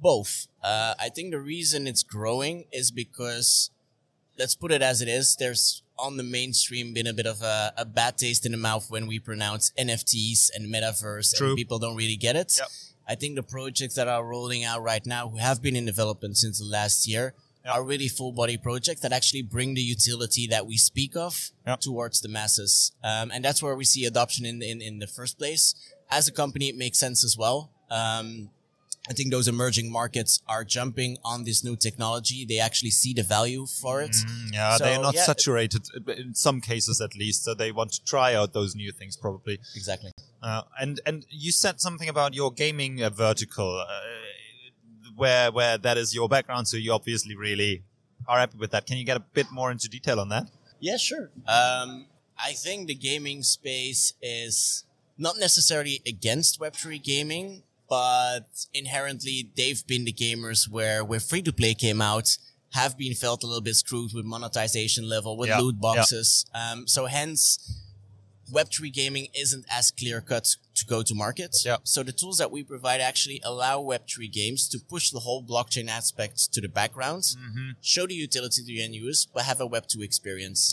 Both. 0.01 0.49
Uh, 0.63 0.95
I 0.99 1.11
think 1.11 1.33
the 1.33 1.41
reason 1.41 1.87
it's 1.87 2.03
growing 2.03 2.65
is 2.73 2.91
because, 2.91 3.71
let's 4.39 4.55
put 4.55 4.73
it 4.73 4.83
as 4.83 5.03
it 5.03 5.09
is, 5.09 5.37
there's 5.37 5.83
on 5.99 6.17
the 6.17 6.23
mainstream 6.23 6.93
been 6.93 7.07
a 7.07 7.13
bit 7.15 7.27
of 7.27 7.43
a, 7.43 7.73
a 7.77 7.85
bad 7.85 8.19
taste 8.19 8.45
in 8.47 8.53
the 8.53 8.59
mouth 8.59 8.91
when 8.91 9.07
we 9.07 9.19
pronounce 9.19 9.73
NFTs 9.79 10.51
and 10.55 10.73
metaverse 10.73 11.35
True. 11.35 11.49
and 11.49 11.57
people 11.57 11.79
don't 11.79 11.97
really 11.97 12.17
get 12.17 12.37
it. 12.37 12.55
Yep. 12.59 12.69
I 13.09 13.15
think 13.15 13.37
the 13.37 13.43
projects 13.43 13.95
that 13.95 14.09
are 14.09 14.25
rolling 14.25 14.65
out 14.65 14.83
right 14.83 15.05
now, 15.07 15.29
who 15.29 15.39
have 15.39 15.63
been 15.63 15.77
in 15.77 15.85
development 15.87 16.37
since 16.37 16.59
the 16.59 16.65
last 16.65 17.07
year, 17.07 17.35
Yep. 17.65 17.75
are 17.75 17.83
really 17.83 18.07
full 18.07 18.31
body 18.31 18.57
projects 18.57 19.01
that 19.01 19.13
actually 19.13 19.43
bring 19.43 19.75
the 19.75 19.81
utility 19.81 20.47
that 20.47 20.67
we 20.69 20.77
speak 20.77 21.17
of 21.17 21.51
Yep. 21.67 21.81
towards 21.81 22.21
the 22.21 22.29
masses. 22.29 22.93
Um, 23.03 23.33
and 23.33 23.45
that's 23.45 23.61
where 23.63 23.75
we 23.75 23.85
see 23.85 24.05
adoption 24.05 24.47
in, 24.47 24.63
in, 24.63 24.81
in 24.81 24.99
the 25.01 25.09
first 25.09 25.37
place. 25.37 25.75
As 26.09 26.29
a 26.29 26.33
company, 26.33 26.69
it 26.69 26.77
makes 26.77 26.99
sense 26.99 27.25
as 27.25 27.37
well. 27.37 27.73
Um, 27.91 28.51
I 29.09 29.13
think 29.13 29.31
those 29.31 29.47
emerging 29.47 29.91
markets 29.91 30.43
are 30.49 30.65
jumping 30.65 31.19
on 31.25 31.45
this 31.45 31.63
new 31.63 31.77
technology. 31.77 32.45
They 32.45 32.59
actually 32.59 32.91
see 32.91 33.13
the 33.13 33.23
value 33.23 33.67
for 33.67 34.03
it. 34.03 34.11
Mm, 34.11 34.53
yeah, 34.53 34.77
So, 34.77 34.85
they're 34.85 35.01
not 35.01 35.15
yeah, 35.15 35.25
saturated 35.25 35.87
uh, 35.97 36.13
in 36.13 36.35
some 36.35 36.61
cases, 36.61 37.01
at 37.01 37.15
least. 37.15 37.45
So 37.45 37.55
they 37.55 37.73
want 37.73 37.93
to 37.93 38.05
try 38.05 38.35
out 38.35 38.53
those 38.53 38.75
new 38.75 38.93
things, 38.93 39.17
probably. 39.17 39.61
Exactly. 39.75 40.11
Uh, 40.43 40.63
and 40.81 41.01
and 41.07 41.27
you 41.31 41.53
said 41.53 41.81
something 41.81 42.09
about 42.09 42.35
your 42.35 42.53
gaming 42.53 43.03
uh, 43.03 43.11
vertical, 43.11 43.79
uh, 43.79 44.01
where 45.15 45.51
where 45.53 45.79
that 45.79 45.97
is 45.97 46.15
your 46.15 46.29
background. 46.29 46.69
So 46.69 46.77
you 46.77 46.93
obviously 46.93 47.37
really 47.37 47.85
are 48.29 48.39
happy 48.39 48.59
with 48.59 48.71
that. 48.73 48.87
Can 48.87 48.97
you 48.99 49.05
get 49.05 49.17
a 49.17 49.21
bit 49.21 49.47
more 49.53 49.71
into 49.71 49.89
detail 49.89 50.21
on 50.21 50.29
that? 50.31 50.47
Yeah, 50.81 50.97
sure. 50.97 51.31
Um, 51.47 52.07
I 52.39 52.53
think 52.53 52.87
the 52.87 52.95
gaming 52.95 53.43
space 53.43 54.13
is 54.21 54.85
not 55.17 55.39
necessarily 55.39 56.03
against 56.07 56.61
Web3 56.61 57.03
gaming, 57.03 57.63
but 57.89 58.41
inherently 58.75 59.51
they've 59.57 59.87
been 59.87 60.05
the 60.05 60.13
gamers 60.13 60.69
where, 60.69 61.05
where 61.05 61.21
free 61.21 61.43
to 61.43 61.53
play 61.53 61.75
came 61.75 62.01
out, 62.03 62.37
have 62.73 62.97
been 62.99 63.15
felt 63.15 63.43
a 63.43 63.47
little 63.47 63.63
bit 63.63 63.75
screwed 63.77 64.13
with 64.15 64.25
monetization 64.25 65.09
level, 65.09 65.37
with 65.37 65.49
Yeah, 65.49 65.59
loot 65.61 65.77
yeah. 65.77 65.81
boxes. 65.95 66.45
Um, 66.55 66.87
so 66.87 67.07
hence, 67.07 67.83
Web3 68.53 68.93
gaming 68.93 69.27
isn't 69.35 69.65
as 69.71 69.91
clear 69.91 70.21
cut 70.21 70.55
to 70.75 70.85
go 70.87 71.03
to 71.03 71.15
market. 71.15 71.57
Yeah. 71.65 71.79
So 71.83 72.03
the 72.03 72.13
tools 72.13 72.39
that 72.39 72.51
we 72.53 72.63
provide 72.63 73.01
actually 73.01 73.41
allow 73.45 73.81
Web3 73.83 74.31
games 74.33 74.69
to 74.69 74.79
push 74.79 75.11
the 75.11 75.21
whole 75.21 75.43
blockchain 75.43 75.89
aspect 75.89 76.53
to 76.53 76.61
the 76.61 76.69
background, 76.69 77.23
Mm-hmm. 77.23 77.71
show 77.81 78.07
the 78.07 78.15
utility 78.15 78.61
to 78.63 78.67
the 78.67 78.83
end 78.85 78.95
users, 78.95 79.27
but 79.33 79.45
have 79.45 79.61
a 79.61 79.69
Web2 79.69 80.03
experience 80.03 80.73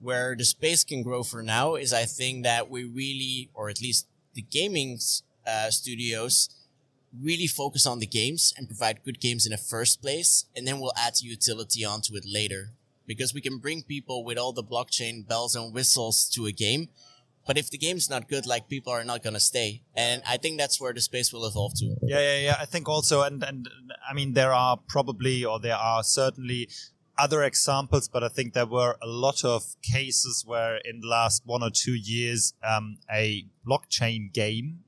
where 0.00 0.34
the 0.36 0.44
space 0.44 0.84
can 0.84 1.02
grow 1.02 1.22
for 1.22 1.42
now 1.42 1.74
is 1.76 1.92
I 1.92 2.04
think 2.06 2.44
that 2.44 2.68
we 2.70 2.84
really, 2.84 3.50
or 3.54 3.68
at 3.68 3.80
least 3.80 4.06
the 4.34 4.42
gaming 4.42 4.98
uh, 5.46 5.70
studios, 5.70 6.48
really 7.20 7.46
focus 7.46 7.86
on 7.86 7.98
the 7.98 8.06
games 8.06 8.54
and 8.56 8.68
provide 8.68 9.04
good 9.04 9.20
games 9.20 9.46
in 9.46 9.52
the 9.52 9.58
first 9.58 10.00
place, 10.00 10.46
and 10.56 10.66
then 10.66 10.80
we'll 10.80 10.92
add 10.96 11.20
utility 11.20 11.84
onto 11.84 12.16
it 12.16 12.24
later. 12.26 12.70
Because 13.06 13.34
we 13.34 13.40
can 13.40 13.58
bring 13.58 13.82
people 13.82 14.24
with 14.24 14.38
all 14.38 14.52
the 14.52 14.62
blockchain 14.62 15.26
bells 15.26 15.56
and 15.56 15.74
whistles 15.74 16.28
to 16.30 16.46
a 16.46 16.52
game, 16.52 16.88
but 17.46 17.58
if 17.58 17.70
the 17.70 17.78
game's 17.78 18.08
not 18.08 18.28
good, 18.28 18.46
like 18.46 18.68
people 18.68 18.92
are 18.92 19.04
not 19.04 19.22
gonna 19.22 19.40
stay. 19.40 19.82
And 19.96 20.22
I 20.26 20.36
think 20.36 20.58
that's 20.58 20.80
where 20.80 20.92
the 20.92 21.00
space 21.00 21.32
will 21.32 21.44
evolve 21.44 21.74
to. 21.78 21.96
Yeah, 22.02 22.20
yeah, 22.20 22.38
yeah. 22.38 22.56
I 22.60 22.64
think 22.64 22.88
also, 22.88 23.22
and 23.22 23.42
and 23.42 23.68
I 24.08 24.14
mean, 24.14 24.34
there 24.34 24.52
are 24.52 24.78
probably, 24.88 25.44
or 25.44 25.58
there 25.58 25.76
are 25.76 26.04
certainly 26.04 26.68
other 27.18 27.42
examples, 27.42 28.08
but 28.08 28.22
I 28.22 28.28
think 28.28 28.54
there 28.54 28.66
were 28.66 28.96
a 29.02 29.06
lot 29.06 29.44
of 29.44 29.76
cases 29.82 30.44
where 30.46 30.76
in 30.76 31.00
the 31.00 31.08
last 31.08 31.42
one 31.44 31.62
or 31.62 31.70
two 31.70 31.94
years, 31.94 32.54
um, 32.62 32.98
a 33.12 33.46
blockchain 33.66 34.32
game, 34.32 34.84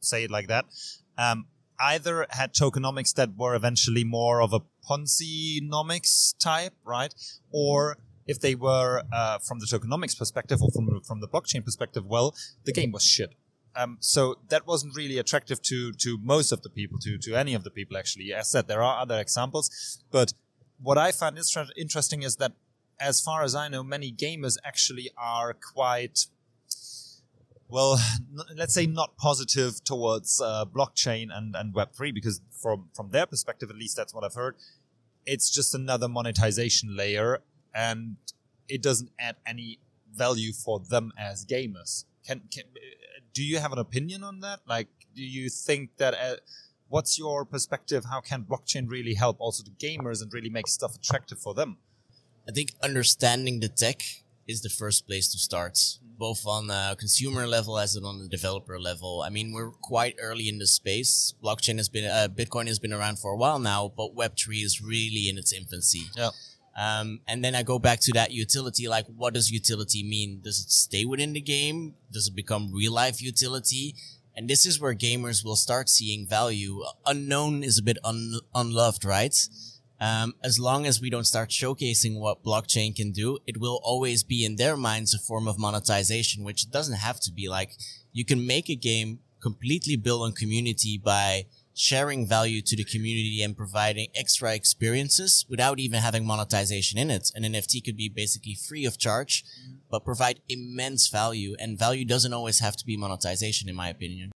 say 0.00 0.24
it 0.24 0.30
like 0.30 0.48
that, 0.48 0.66
um, 1.18 1.46
either 1.78 2.26
had 2.30 2.52
tokenomics 2.52 3.14
that 3.14 3.36
were 3.36 3.54
eventually 3.54 4.04
more 4.04 4.42
of 4.42 4.52
a 4.52 4.60
Ponzinomics 4.88 6.34
type, 6.38 6.74
right? 6.84 7.14
Or 7.50 7.96
if 8.26 8.40
they 8.40 8.54
were 8.54 9.02
uh, 9.12 9.38
from 9.38 9.58
the 9.58 9.66
tokenomics 9.66 10.16
perspective 10.16 10.62
or 10.62 10.70
from 10.70 11.00
from 11.02 11.20
the 11.20 11.28
blockchain 11.28 11.64
perspective, 11.64 12.06
well, 12.06 12.34
the 12.64 12.72
game 12.72 12.92
was 12.92 13.04
shit. 13.04 13.34
Um, 13.76 13.98
so 14.00 14.36
that 14.48 14.66
wasn't 14.66 14.96
really 14.96 15.18
attractive 15.18 15.62
to 15.62 15.92
to 15.92 16.18
most 16.18 16.52
of 16.52 16.62
the 16.62 16.70
people, 16.70 16.98
to 17.00 17.18
to 17.18 17.34
any 17.34 17.54
of 17.54 17.64
the 17.64 17.70
people 17.70 17.96
actually. 17.96 18.32
As 18.32 18.50
said, 18.50 18.68
there 18.68 18.82
are 18.82 19.00
other 19.00 19.18
examples, 19.18 20.02
but 20.10 20.32
what 20.82 20.98
I 20.98 21.12
find 21.12 21.38
interesting 21.76 22.22
is 22.22 22.36
that, 22.36 22.52
as 22.98 23.20
far 23.20 23.42
as 23.42 23.54
I 23.54 23.68
know, 23.68 23.82
many 23.82 24.10
gamers 24.12 24.56
actually 24.64 25.10
are 25.16 25.54
quite 25.54 26.26
well, 27.70 28.00
n- 28.18 28.56
let's 28.56 28.74
say 28.74 28.86
not 28.86 29.16
positive 29.16 29.82
towards 29.84 30.40
uh, 30.40 30.64
blockchain 30.64 31.28
and, 31.32 31.54
and 31.56 31.74
Web3 31.74 32.12
because 32.14 32.40
from, 32.50 32.88
from 32.94 33.10
their 33.10 33.26
perspective, 33.26 33.70
at 33.70 33.76
least 33.76 33.96
that's 33.96 34.14
what 34.14 34.24
I've 34.24 34.34
heard, 34.34 34.56
it's 35.26 35.50
just 35.50 35.74
another 35.74 36.08
monetization 36.08 36.96
layer 36.96 37.40
and 37.74 38.16
it 38.68 38.82
doesn't 38.82 39.10
add 39.18 39.36
any 39.46 39.78
value 40.12 40.52
for 40.52 40.80
them 40.80 41.12
as 41.18 41.44
gamers. 41.44 42.04
Can, 42.26 42.42
can 42.52 42.64
do 43.32 43.42
you 43.44 43.58
have 43.58 43.72
an 43.72 43.78
opinion 43.78 44.24
on 44.24 44.40
that? 44.40 44.60
Like, 44.66 44.88
do 45.14 45.22
you 45.22 45.48
think 45.48 45.96
that 45.98 46.14
uh, 46.14 46.36
What's 46.90 47.20
your 47.20 47.44
perspective? 47.44 48.06
How 48.10 48.20
can 48.20 48.42
blockchain 48.42 48.90
really 48.90 49.14
help 49.14 49.36
also 49.38 49.62
the 49.62 49.70
gamers 49.70 50.20
and 50.20 50.32
really 50.32 50.50
make 50.50 50.66
stuff 50.66 50.96
attractive 50.96 51.38
for 51.38 51.54
them? 51.54 51.76
I 52.48 52.50
think 52.50 52.72
understanding 52.82 53.60
the 53.60 53.68
tech 53.68 54.02
is 54.48 54.62
the 54.62 54.70
first 54.70 55.06
place 55.06 55.30
to 55.30 55.38
start, 55.38 55.78
both 56.20 56.46
on 56.46 56.70
a 56.70 56.94
consumer 56.96 57.46
level 57.46 57.78
as 57.78 57.96
on 57.96 58.18
the 58.18 58.28
developer 58.28 58.78
level. 58.78 59.22
I 59.26 59.30
mean, 59.30 59.52
we're 59.52 59.70
quite 59.70 60.16
early 60.20 60.50
in 60.50 60.58
the 60.58 60.66
space. 60.66 61.34
Blockchain 61.42 61.78
has 61.78 61.88
been, 61.88 62.04
uh, 62.04 62.28
Bitcoin 62.28 62.68
has 62.68 62.78
been 62.78 62.92
around 62.92 63.18
for 63.18 63.32
a 63.32 63.36
while 63.36 63.58
now, 63.58 63.90
but 63.96 64.14
Web3 64.14 64.62
is 64.62 64.82
really 64.82 65.30
in 65.30 65.38
its 65.38 65.52
infancy. 65.52 66.04
Yeah. 66.14 66.30
Um, 66.76 67.20
and 67.26 67.42
then 67.42 67.54
I 67.54 67.62
go 67.62 67.78
back 67.78 68.00
to 68.00 68.12
that 68.12 68.32
utility. 68.32 68.86
Like, 68.86 69.06
what 69.06 69.32
does 69.32 69.50
utility 69.50 70.02
mean? 70.04 70.40
Does 70.44 70.60
it 70.60 70.70
stay 70.70 71.06
within 71.06 71.32
the 71.32 71.40
game? 71.40 71.94
Does 72.12 72.28
it 72.28 72.36
become 72.36 72.72
real 72.72 72.92
life 72.92 73.22
utility? 73.22 73.96
And 74.36 74.48
this 74.48 74.66
is 74.66 74.78
where 74.78 74.94
gamers 74.94 75.42
will 75.42 75.56
start 75.56 75.88
seeing 75.88 76.28
value. 76.28 76.82
Unknown 77.06 77.64
is 77.64 77.78
a 77.78 77.82
bit 77.82 77.98
un- 78.04 78.40
unloved, 78.54 79.04
right? 79.04 79.34
Um, 80.00 80.34
as 80.42 80.58
long 80.58 80.86
as 80.86 81.00
we 81.00 81.10
don't 81.10 81.26
start 81.26 81.50
showcasing 81.50 82.18
what 82.18 82.42
blockchain 82.42 82.96
can 82.96 83.12
do, 83.12 83.38
it 83.46 83.60
will 83.60 83.80
always 83.84 84.22
be 84.22 84.44
in 84.46 84.56
their 84.56 84.76
minds 84.76 85.12
a 85.12 85.18
form 85.18 85.46
of 85.46 85.58
monetization, 85.58 86.42
which 86.42 86.70
doesn't 86.70 86.96
have 86.96 87.20
to 87.20 87.32
be 87.32 87.48
like 87.48 87.72
you 88.12 88.24
can 88.24 88.46
make 88.46 88.70
a 88.70 88.74
game 88.74 89.20
completely 89.40 89.96
built 89.96 90.22
on 90.22 90.32
community 90.32 90.98
by 90.98 91.46
sharing 91.74 92.26
value 92.26 92.60
to 92.60 92.76
the 92.76 92.84
community 92.84 93.42
and 93.42 93.56
providing 93.56 94.08
extra 94.14 94.54
experiences 94.54 95.46
without 95.48 95.78
even 95.78 96.00
having 96.00 96.26
monetization 96.26 96.98
in 96.98 97.10
it. 97.10 97.30
An 97.34 97.42
NFT 97.42 97.84
could 97.84 97.96
be 97.96 98.08
basically 98.08 98.54
free 98.54 98.84
of 98.84 98.98
charge, 98.98 99.44
but 99.90 100.04
provide 100.04 100.40
immense 100.48 101.08
value. 101.08 101.54
And 101.58 101.78
value 101.78 102.04
doesn't 102.04 102.32
always 102.32 102.58
have 102.60 102.76
to 102.76 102.84
be 102.84 102.96
monetization, 102.96 103.68
in 103.68 103.76
my 103.76 103.88
opinion. 103.88 104.32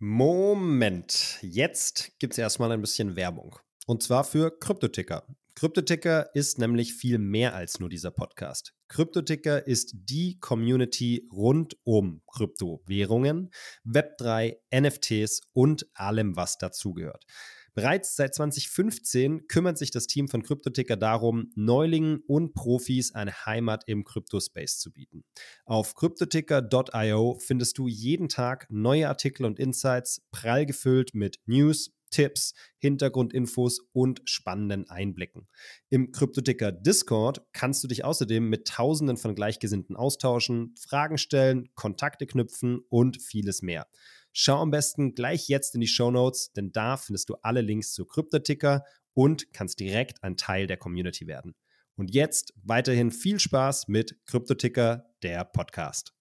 Moment, 0.00 1.38
jetzt 1.42 2.12
gibt 2.20 2.34
es 2.34 2.38
erstmal 2.38 2.72
ein 2.72 2.80
bisschen 2.80 3.16
Werbung. 3.16 3.58
Und 3.88 4.02
zwar 4.02 4.22
für 4.22 4.50
Kryptoticker. 4.50 5.26
Kryptoticker 5.54 6.34
ist 6.34 6.58
nämlich 6.58 6.92
viel 6.92 7.16
mehr 7.16 7.54
als 7.54 7.80
nur 7.80 7.88
dieser 7.88 8.10
Podcast. 8.10 8.74
Kryptoticker 8.88 9.66
ist 9.66 9.94
die 9.94 10.38
Community 10.40 11.26
rund 11.32 11.74
um 11.84 12.20
Kryptowährungen, 12.30 13.50
Web3, 13.86 14.56
NFTs 14.70 15.40
und 15.54 15.86
allem, 15.94 16.36
was 16.36 16.58
dazugehört. 16.58 17.24
Bereits 17.72 18.14
seit 18.14 18.34
2015 18.34 19.46
kümmert 19.46 19.78
sich 19.78 19.90
das 19.90 20.06
Team 20.06 20.28
von 20.28 20.42
Kryptoticker 20.42 20.98
darum, 20.98 21.50
Neulingen 21.54 22.20
und 22.26 22.52
Profis 22.52 23.14
eine 23.14 23.46
Heimat 23.46 23.84
im 23.86 24.04
Kryptospace 24.04 24.78
zu 24.80 24.92
bieten. 24.92 25.24
Auf 25.64 25.94
kryptoticker.io 25.94 27.38
findest 27.40 27.78
du 27.78 27.88
jeden 27.88 28.28
Tag 28.28 28.66
neue 28.68 29.08
Artikel 29.08 29.46
und 29.46 29.58
Insights, 29.58 30.20
prall 30.30 30.66
gefüllt 30.66 31.14
mit 31.14 31.38
News, 31.46 31.94
Tipps, 32.10 32.54
Hintergrundinfos 32.78 33.80
und 33.92 34.22
spannenden 34.24 34.88
Einblicken. 34.88 35.48
Im 35.88 36.12
Kryptoticker 36.12 36.72
Discord 36.72 37.42
kannst 37.52 37.82
du 37.84 37.88
dich 37.88 38.04
außerdem 38.04 38.48
mit 38.48 38.68
Tausenden 38.68 39.16
von 39.16 39.34
Gleichgesinnten 39.34 39.96
austauschen, 39.96 40.74
Fragen 40.78 41.18
stellen, 41.18 41.68
Kontakte 41.74 42.26
knüpfen 42.26 42.80
und 42.88 43.20
vieles 43.20 43.62
mehr. 43.62 43.86
Schau 44.32 44.58
am 44.58 44.70
besten 44.70 45.14
gleich 45.14 45.48
jetzt 45.48 45.74
in 45.74 45.80
die 45.80 45.88
Show 45.88 46.10
Notes, 46.10 46.52
denn 46.52 46.70
da 46.72 46.96
findest 46.96 47.28
du 47.28 47.36
alle 47.42 47.60
Links 47.60 47.92
zu 47.92 48.04
Kryptoticker 48.04 48.84
und 49.14 49.52
kannst 49.52 49.80
direkt 49.80 50.22
ein 50.22 50.36
Teil 50.36 50.66
der 50.66 50.76
Community 50.76 51.26
werden. 51.26 51.54
Und 51.96 52.14
jetzt 52.14 52.54
weiterhin 52.62 53.10
viel 53.10 53.40
Spaß 53.40 53.88
mit 53.88 54.16
Kryptoticker, 54.26 55.06
der 55.24 55.44
Podcast. 55.44 56.12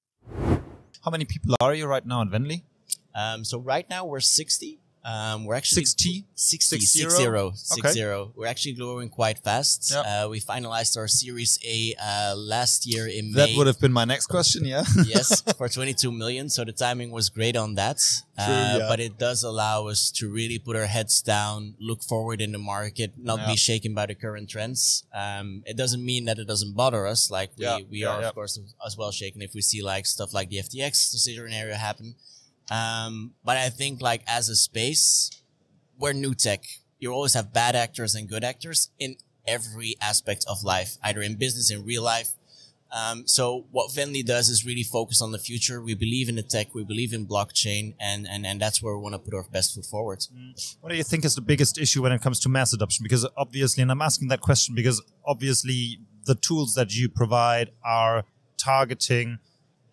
How 1.06 1.12
many 1.12 1.26
people 1.26 1.56
are 1.60 1.76
you 1.76 1.86
right 1.88 2.06
now 2.06 2.22
in 2.24 2.32
Venly? 2.32 2.64
Um, 3.14 3.44
so 3.44 3.60
right 3.60 3.88
now 3.90 4.04
we're 4.04 4.20
60. 4.20 4.80
Um, 5.08 5.46
we're 5.46 5.56
actually 5.56 5.86
60? 5.86 6.26
60, 6.36 6.80
Six 6.80 6.92
60, 6.92 7.10
zero? 7.24 7.52
60. 7.56 8.04
Okay. 8.04 8.32
We're 8.36 8.46
actually 8.46 8.74
growing 8.74 9.08
quite 9.08 9.40
fast. 9.40 9.92
Yeah. 9.94 10.26
Uh, 10.26 10.28
we 10.28 10.42
finalized 10.42 10.98
our 10.98 11.08
Series 11.08 11.58
A 11.66 11.96
uh, 11.96 12.36
last 12.36 12.86
year 12.86 13.08
in 13.08 13.32
That 13.32 13.46
May. 13.48 13.52
That 13.54 13.58
would 13.58 13.68
have 13.68 13.80
been 13.80 13.94
my 13.94 14.04
next 14.04 14.28
question, 14.28 14.66
yeah. 14.66 14.84
yes, 15.06 15.42
for 15.58 15.70
22 15.70 16.12
million. 16.12 16.50
So 16.50 16.66
the 16.66 16.74
timing 16.74 17.12
was 17.12 17.30
great 17.30 17.56
on 17.56 17.76
that. 17.76 18.04
Uh, 18.38 18.78
yeah. 18.80 18.86
But 18.90 19.00
it 19.00 19.18
does 19.18 19.44
allow 19.44 19.88
us 19.88 20.12
to 20.12 20.30
really 20.30 20.60
put 20.60 20.76
our 20.76 20.88
heads 20.88 21.22
down, 21.22 21.76
look 21.80 22.04
forward 22.04 22.42
in 22.42 22.52
the 22.52 22.60
market, 22.60 23.14
not 23.18 23.40
Yeah. 23.40 23.48
be 23.48 23.56
shaken 23.56 23.94
by 23.96 24.08
the 24.08 24.16
current 24.16 24.50
trends. 24.50 25.06
Um, 25.16 25.64
it 25.66 25.78
doesn't 25.78 26.04
mean 26.04 26.26
that 26.26 26.38
it 26.38 26.48
doesn't 26.48 26.76
bother 26.76 27.08
us. 27.08 27.32
Like 27.32 27.52
we, 27.58 27.64
Yeah, 27.64 27.80
we 27.90 28.04
are, 28.04 28.22
of 28.24 28.36
course, 28.36 28.60
as 28.86 28.98
well 28.98 29.12
shaken 29.12 29.42
if 29.42 29.54
we 29.54 29.62
see 29.62 29.82
like 29.82 30.06
stuff 30.06 30.34
like 30.34 30.50
the 30.50 30.58
FTX 30.58 31.10
decision 31.12 31.54
area 31.54 31.76
happen. 31.78 32.16
Um, 32.72 33.34
but 33.44 33.58
I 33.58 33.70
think 33.70 34.02
like 34.02 34.24
as 34.28 34.50
a 34.50 34.56
space, 34.56 35.32
we're 35.98 36.14
new 36.14 36.34
tech. 36.34 36.64
You 37.00 37.12
always 37.14 37.34
have 37.34 37.54
bad 37.54 37.76
actors 37.76 38.16
and 38.16 38.28
good 38.28 38.44
actors 38.44 38.90
in 39.00 39.18
every 39.48 39.96
aspect 40.02 40.46
of 40.50 40.64
life, 40.64 40.98
either 41.04 41.22
in 41.22 41.36
business, 41.36 41.72
in 41.72 41.86
real 41.86 42.04
life. 42.04 42.32
Um, 42.92 43.28
so 43.28 43.66
what 43.72 43.94
Venly 43.94 44.24
does 44.24 44.50
is 44.50 44.66
really 44.66 44.84
focus 44.84 45.22
on 45.22 45.32
the 45.32 45.40
future. 45.40 45.82
We 45.82 45.94
believe 45.94 46.30
in 46.30 46.36
the 46.36 46.44
tech, 46.44 46.74
we 46.74 46.84
believe 46.86 47.14
in 47.14 47.26
blockchain, 47.26 47.96
and 48.00 48.26
and, 48.28 48.46
and 48.46 48.62
that's 48.62 48.82
where 48.82 48.96
we 48.96 49.04
want 49.04 49.14
to 49.14 49.20
put 49.20 49.34
our 49.34 49.44
best 49.44 49.76
foot 49.76 49.86
forward. 49.86 50.26
What 50.80 50.90
do 50.90 50.96
you 50.96 51.04
think 51.04 51.26
is 51.26 51.36
the 51.36 51.42
biggest 51.42 51.78
issue 51.78 52.02
when 52.02 52.12
it 52.14 52.22
comes 52.22 52.40
to 52.42 52.50
mass 52.50 52.74
adoption? 52.74 53.04
Because 53.04 53.28
obviously, 53.36 53.82
and 53.82 53.92
I'm 53.92 54.02
asking 54.02 54.30
that 54.30 54.42
question 54.42 54.74
because 54.74 55.02
obviously 55.26 56.00
the 56.26 56.36
tools 56.36 56.76
that 56.76 56.96
you 56.96 57.10
provide 57.10 57.72
are 57.84 58.24
targeting 58.58 59.40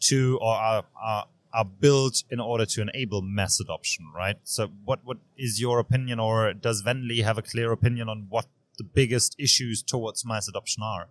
to 0.01 0.39
or 0.41 0.55
are, 0.55 0.85
are, 1.03 1.27
are 1.55 1.65
built 1.65 2.25
in 2.31 2.41
order 2.41 2.67
to 2.67 2.83
enable 2.83 3.23
mass 3.23 3.61
adoption, 3.61 4.07
right? 4.15 4.37
So 4.43 4.69
what, 4.85 5.01
what 5.05 5.19
is 5.39 5.61
your 5.61 5.79
opinion 5.79 6.19
or 6.19 6.53
does 6.53 6.83
Venly 6.83 7.23
have 7.23 7.39
a 7.39 7.43
clear 7.43 7.71
opinion 7.71 8.09
on 8.09 8.27
what 8.29 8.47
the 8.77 8.85
biggest 8.85 9.37
issues 9.39 9.83
towards 9.83 10.25
mass 10.27 10.49
adoption 10.49 10.83
are? 10.83 11.09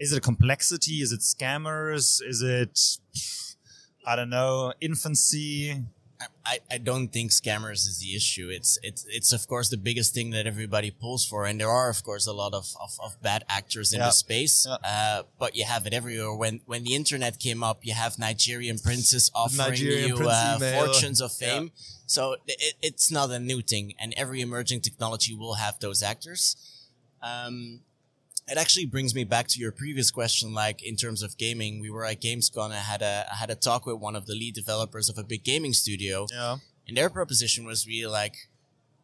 Is 0.00 0.12
it 0.12 0.22
complexity? 0.24 0.94
Is 0.94 1.12
it 1.12 1.20
scammers? 1.20 2.20
Is 2.26 2.42
it, 2.42 2.98
I 4.04 4.16
don't 4.16 4.30
know, 4.30 4.72
infancy? 4.80 5.84
I, 6.46 6.58
I 6.70 6.78
don't 6.78 7.08
think 7.08 7.30
scammers 7.32 7.86
is 7.88 7.98
the 7.98 8.14
issue. 8.14 8.48
It's 8.50 8.78
it's 8.82 9.04
it's 9.08 9.32
of 9.32 9.46
course 9.48 9.68
the 9.68 9.76
biggest 9.76 10.14
thing 10.14 10.30
that 10.30 10.46
everybody 10.46 10.90
pulls 10.90 11.24
for, 11.26 11.44
and 11.44 11.60
there 11.60 11.70
are 11.70 11.90
of 11.90 12.02
course 12.04 12.26
a 12.26 12.32
lot 12.32 12.54
of, 12.54 12.66
of, 12.80 12.90
of 13.02 13.20
bad 13.22 13.44
actors 13.48 13.92
in 13.92 13.98
Yeah. 13.98 14.06
the 14.06 14.12
space. 14.12 14.66
Yeah. 14.68 14.76
Uh, 14.84 15.22
but 15.38 15.56
you 15.56 15.64
have 15.64 15.86
it 15.86 15.92
everywhere. 15.92 16.34
When 16.34 16.60
when 16.66 16.84
the 16.84 16.94
internet 16.94 17.38
came 17.38 17.62
up, 17.62 17.84
you 17.84 17.94
have 17.94 18.18
Nigerian 18.18 18.78
princes 18.78 19.30
offering 19.34 19.70
Nigerian 19.70 20.16
you 20.16 20.28
uh, 20.28 20.58
fortunes 20.58 21.20
of 21.20 21.32
fame. 21.32 21.72
So 22.06 22.36
it, 22.46 22.74
it's 22.82 23.10
not 23.10 23.30
a 23.30 23.38
new 23.38 23.60
thing, 23.62 23.94
and 23.98 24.14
every 24.16 24.40
emerging 24.40 24.80
technology 24.82 25.34
will 25.34 25.54
have 25.54 25.78
those 25.80 26.02
actors. 26.02 26.56
Um, 27.22 27.80
it 28.46 28.58
actually 28.58 28.86
brings 28.86 29.14
me 29.14 29.24
back 29.24 29.48
to 29.48 29.58
your 29.60 29.72
previous 29.72 30.10
question. 30.10 30.52
Like 30.52 30.82
in 30.82 30.96
terms 30.96 31.22
of 31.22 31.38
gaming, 31.38 31.80
we 31.80 31.90
were 31.90 32.04
at 32.04 32.20
Gamescom 32.20 32.70
I 32.70 32.76
had 32.76 33.02
a 33.02 33.26
I 33.32 33.36
had 33.36 33.50
a 33.50 33.54
talk 33.54 33.86
with 33.86 33.98
one 33.98 34.16
of 34.16 34.26
the 34.26 34.34
lead 34.34 34.54
developers 34.54 35.08
of 35.08 35.18
a 35.18 35.24
big 35.24 35.44
gaming 35.44 35.72
studio, 35.72 36.26
Yeah. 36.30 36.56
and 36.86 36.96
their 36.96 37.10
proposition 37.10 37.64
was 37.64 37.86
really 37.86 38.06
like, 38.20 38.36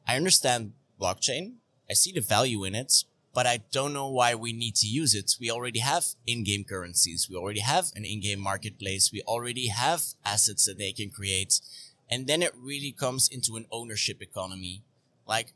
I 0.06 0.16
understand 0.16 0.72
blockchain, 1.00 1.54
I 1.88 1.94
see 1.94 2.12
the 2.12 2.20
value 2.20 2.64
in 2.64 2.74
it, 2.74 3.04
but 3.32 3.46
I 3.46 3.58
don't 3.72 3.92
know 3.92 4.08
why 4.08 4.34
we 4.34 4.52
need 4.52 4.74
to 4.76 4.86
use 4.86 5.14
it. 5.14 5.36
We 5.40 5.50
already 5.50 5.78
have 5.80 6.04
in-game 6.26 6.64
currencies, 6.64 7.28
we 7.30 7.36
already 7.36 7.60
have 7.60 7.86
an 7.96 8.04
in-game 8.04 8.40
marketplace, 8.40 9.10
we 9.12 9.22
already 9.22 9.68
have 9.68 10.02
assets 10.24 10.64
that 10.66 10.78
they 10.78 10.92
can 10.92 11.10
create, 11.10 11.60
and 12.10 12.26
then 12.26 12.42
it 12.42 12.52
really 12.56 12.92
comes 12.92 13.28
into 13.28 13.56
an 13.56 13.66
ownership 13.70 14.20
economy. 14.20 14.82
Like, 15.26 15.54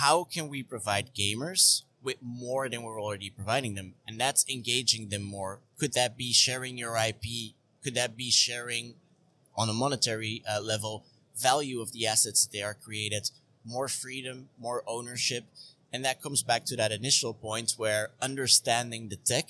how 0.00 0.24
can 0.24 0.48
we 0.48 0.62
provide 0.62 1.14
gamers 1.14 1.82
with 2.02 2.16
more 2.20 2.68
than 2.68 2.82
we're 2.82 3.00
already 3.00 3.30
providing 3.30 3.74
them? 3.74 3.94
And 4.06 4.20
that's 4.20 4.48
engaging 4.48 5.08
them 5.08 5.22
more. 5.22 5.60
Could 5.78 5.92
that 5.94 6.16
be 6.16 6.32
sharing 6.32 6.78
your 6.78 6.96
IP? 6.96 7.54
Could 7.82 7.94
that 7.94 8.16
be 8.16 8.30
sharing 8.30 8.94
on 9.56 9.68
a 9.68 9.72
monetary 9.72 10.42
uh, 10.50 10.60
level 10.60 11.04
value 11.36 11.80
of 11.80 11.92
the 11.92 12.06
assets 12.06 12.46
they 12.46 12.62
are 12.62 12.74
created? 12.74 13.30
More 13.64 13.88
freedom, 13.88 14.48
more 14.58 14.82
ownership. 14.86 15.44
And 15.92 16.04
that 16.04 16.22
comes 16.22 16.42
back 16.42 16.64
to 16.66 16.76
that 16.76 16.92
initial 16.92 17.34
point 17.34 17.74
where 17.76 18.10
understanding 18.20 19.08
the 19.08 19.16
tech 19.16 19.48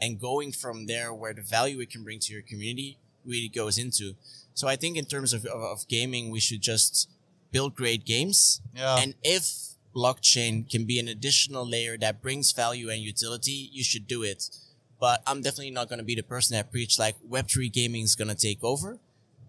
and 0.00 0.20
going 0.20 0.52
from 0.52 0.86
there 0.86 1.12
where 1.12 1.34
the 1.34 1.42
value 1.42 1.80
it 1.80 1.90
can 1.90 2.04
bring 2.04 2.20
to 2.20 2.32
your 2.32 2.42
community 2.42 2.98
really 3.24 3.48
goes 3.48 3.76
into. 3.76 4.14
So 4.54 4.68
I 4.68 4.76
think 4.76 4.96
in 4.96 5.04
terms 5.04 5.32
of, 5.32 5.44
of, 5.46 5.60
of 5.62 5.88
gaming, 5.88 6.30
we 6.30 6.40
should 6.40 6.62
just 6.62 7.08
build 7.50 7.74
great 7.74 8.04
games. 8.04 8.60
Yeah. 8.74 8.96
And 8.98 9.14
if 9.22 9.70
blockchain 9.94 10.68
can 10.70 10.84
be 10.84 10.98
an 10.98 11.08
additional 11.08 11.68
layer 11.68 11.96
that 11.98 12.22
brings 12.22 12.52
value 12.52 12.88
and 12.90 13.00
utility, 13.00 13.68
you 13.72 13.82
should 13.82 14.06
do 14.06 14.22
it. 14.22 14.48
But 14.98 15.22
I'm 15.26 15.40
definitely 15.40 15.70
not 15.70 15.88
going 15.88 15.98
to 15.98 16.04
be 16.04 16.14
the 16.14 16.22
person 16.22 16.56
that 16.56 16.70
preach 16.70 16.98
like 16.98 17.16
Web3 17.28 17.72
gaming 17.72 18.02
is 18.04 18.14
going 18.14 18.28
to 18.28 18.34
take 18.34 18.62
over. 18.62 18.98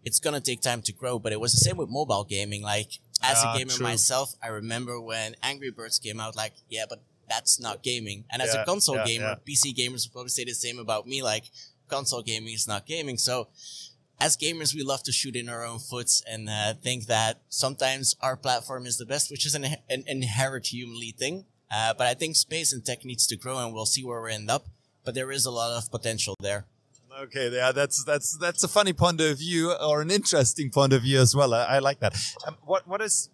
It's 0.03 0.19
going 0.19 0.33
to 0.33 0.41
take 0.41 0.61
time 0.61 0.81
to 0.83 0.93
grow, 0.93 1.19
but 1.19 1.31
it 1.31 1.39
was 1.39 1.51
the 1.51 1.59
same 1.59 1.77
with 1.77 1.89
mobile 1.89 2.23
gaming. 2.23 2.63
Like 2.63 2.99
as 3.21 3.43
a 3.43 3.47
ah, 3.47 3.57
gamer 3.57 3.71
true. 3.71 3.83
myself, 3.83 4.35
I 4.41 4.47
remember 4.47 4.99
when 4.99 5.35
Angry 5.43 5.69
Birds 5.69 5.99
came 5.99 6.19
out, 6.19 6.35
like, 6.35 6.53
yeah, 6.69 6.85
but 6.89 7.01
that's 7.29 7.59
not 7.59 7.83
gaming. 7.83 8.25
And 8.31 8.41
as 8.41 8.53
Yeah, 8.53 8.63
a 8.63 8.65
console 8.65 8.95
yeah, 8.95 9.05
gamer, 9.05 9.25
yeah. 9.25 9.35
PC 9.47 9.75
gamers 9.75 10.05
would 10.05 10.13
probably 10.13 10.29
say 10.29 10.43
the 10.43 10.53
same 10.53 10.79
about 10.79 11.07
me. 11.07 11.21
Like 11.21 11.45
console 11.87 12.21
gaming 12.21 12.53
is 12.53 12.67
not 12.67 12.85
gaming. 12.85 13.17
So 13.17 13.47
as 14.21 14.37
gamers, 14.37 14.75
we 14.75 14.83
love 14.83 15.01
to 15.03 15.11
shoot 15.11 15.35
in 15.35 15.49
our 15.49 15.65
own 15.65 15.79
foots 15.79 16.23
and 16.29 16.47
uh, 16.47 16.75
think 16.75 17.07
that 17.07 17.41
sometimes 17.49 18.15
our 18.21 18.37
platform 18.37 18.85
is 18.85 18.97
the 18.97 19.05
best, 19.05 19.31
which 19.31 19.45
is 19.47 19.55
an, 19.55 19.65
an 19.89 20.03
inherent 20.05 20.67
humanly 20.67 21.11
thing. 21.17 21.45
Uh, 21.73 21.93
but 21.97 22.05
I 22.05 22.13
think 22.13 22.35
space 22.35 22.71
and 22.71 22.85
tech 22.85 23.03
needs 23.03 23.25
to 23.27 23.35
grow, 23.35 23.57
and 23.57 23.73
we'll 23.73 23.87
see 23.87 24.03
where 24.03 24.21
we 24.21 24.33
end 24.33 24.51
up. 24.51 24.67
But 25.03 25.15
there 25.15 25.31
is 25.31 25.45
a 25.45 25.51
lot 25.51 25.71
of 25.71 25.89
potential 25.89 26.35
there. 26.39 26.65
Okay, 27.23 27.49
yeah, 27.49 27.71
that's 27.71 28.03
that's 28.03 28.37
that's 28.37 28.63
a 28.63 28.67
funny 28.67 28.93
point 28.93 29.19
of 29.19 29.37
view 29.37 29.73
or 29.73 30.01
an 30.01 30.11
interesting 30.11 30.69
point 30.69 30.93
of 30.93 31.01
view 31.01 31.19
as 31.19 31.35
well. 31.35 31.53
I, 31.53 31.63
I 31.63 31.79
like 31.79 31.99
that. 31.99 32.13
Um, 32.47 32.57
what 32.63 32.87
what 32.87 33.01
is 33.01 33.29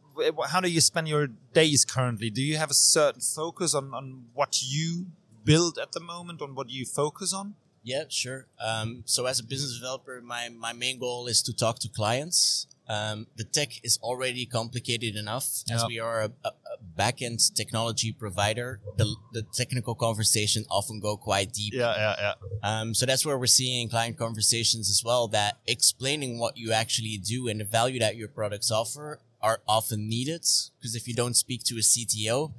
how 0.50 0.62
do 0.62 0.70
you 0.70 0.82
spend 0.82 1.08
your 1.08 1.28
days 1.54 1.86
currently? 1.86 2.30
Do 2.30 2.42
you 2.42 2.58
have 2.58 2.72
a 2.72 2.74
certain 2.74 3.22
focus 3.22 3.76
on 3.76 3.94
on 3.94 4.26
what 4.34 4.62
you 4.64 5.08
build 5.44 5.78
at 5.78 5.92
the 5.92 6.00
moment, 6.00 6.42
on 6.42 6.56
what 6.56 6.70
you 6.70 6.86
focus 6.86 7.34
on? 7.34 7.56
Yeah, 7.88 8.04
sure. 8.10 8.48
Um, 8.60 9.04
so 9.06 9.28
as 9.28 9.40
a 9.40 9.46
business 9.46 9.80
developer, 9.80 10.20
my, 10.22 10.50
my 10.50 10.74
main 10.74 11.00
goal 11.00 11.28
is 11.28 11.42
to 11.44 11.56
talk 11.56 11.80
to 11.80 11.88
clients. 11.88 12.68
Um, 12.90 13.28
the 13.38 13.46
tech 13.46 13.70
is 13.82 13.98
already 14.04 14.46
complicated 14.46 15.16
enough 15.16 15.46
as 15.72 15.86
we 15.88 15.98
are 15.98 16.24
a, 16.24 16.32
a, 16.44 16.50
a 16.50 16.78
back-end 16.98 17.40
technology 17.56 18.12
provider. 18.12 18.82
The, 18.98 19.16
the 19.32 19.44
technical 19.54 19.96
conversation 19.96 20.66
often 20.70 21.00
go 21.00 21.16
quite 21.16 21.54
deep. 21.54 21.74
Yeah, 21.74 21.96
yeah, 21.96 22.16
yeah. 22.20 22.34
Um, 22.62 22.94
so 22.94 23.06
that's 23.06 23.26
where 23.26 23.38
we're 23.38 23.46
seeing 23.48 23.88
client 23.88 24.18
conversations 24.18 24.90
as 24.90 25.02
well 25.04 25.30
that 25.30 25.60
explaining 25.66 26.40
what 26.40 26.58
you 26.58 26.74
actually 26.74 27.18
do 27.18 27.48
and 27.48 27.62
the 27.62 27.66
value 27.66 28.00
that 28.00 28.18
your 28.18 28.28
products 28.28 28.70
offer 28.70 29.22
are 29.42 29.62
often 29.66 30.10
needed. 30.10 30.46
Because 30.78 30.94
if 30.96 31.08
you 31.08 31.14
don't 31.14 31.36
speak 31.36 31.64
to 31.66 31.76
a 31.76 31.80
CTO, 31.82 32.52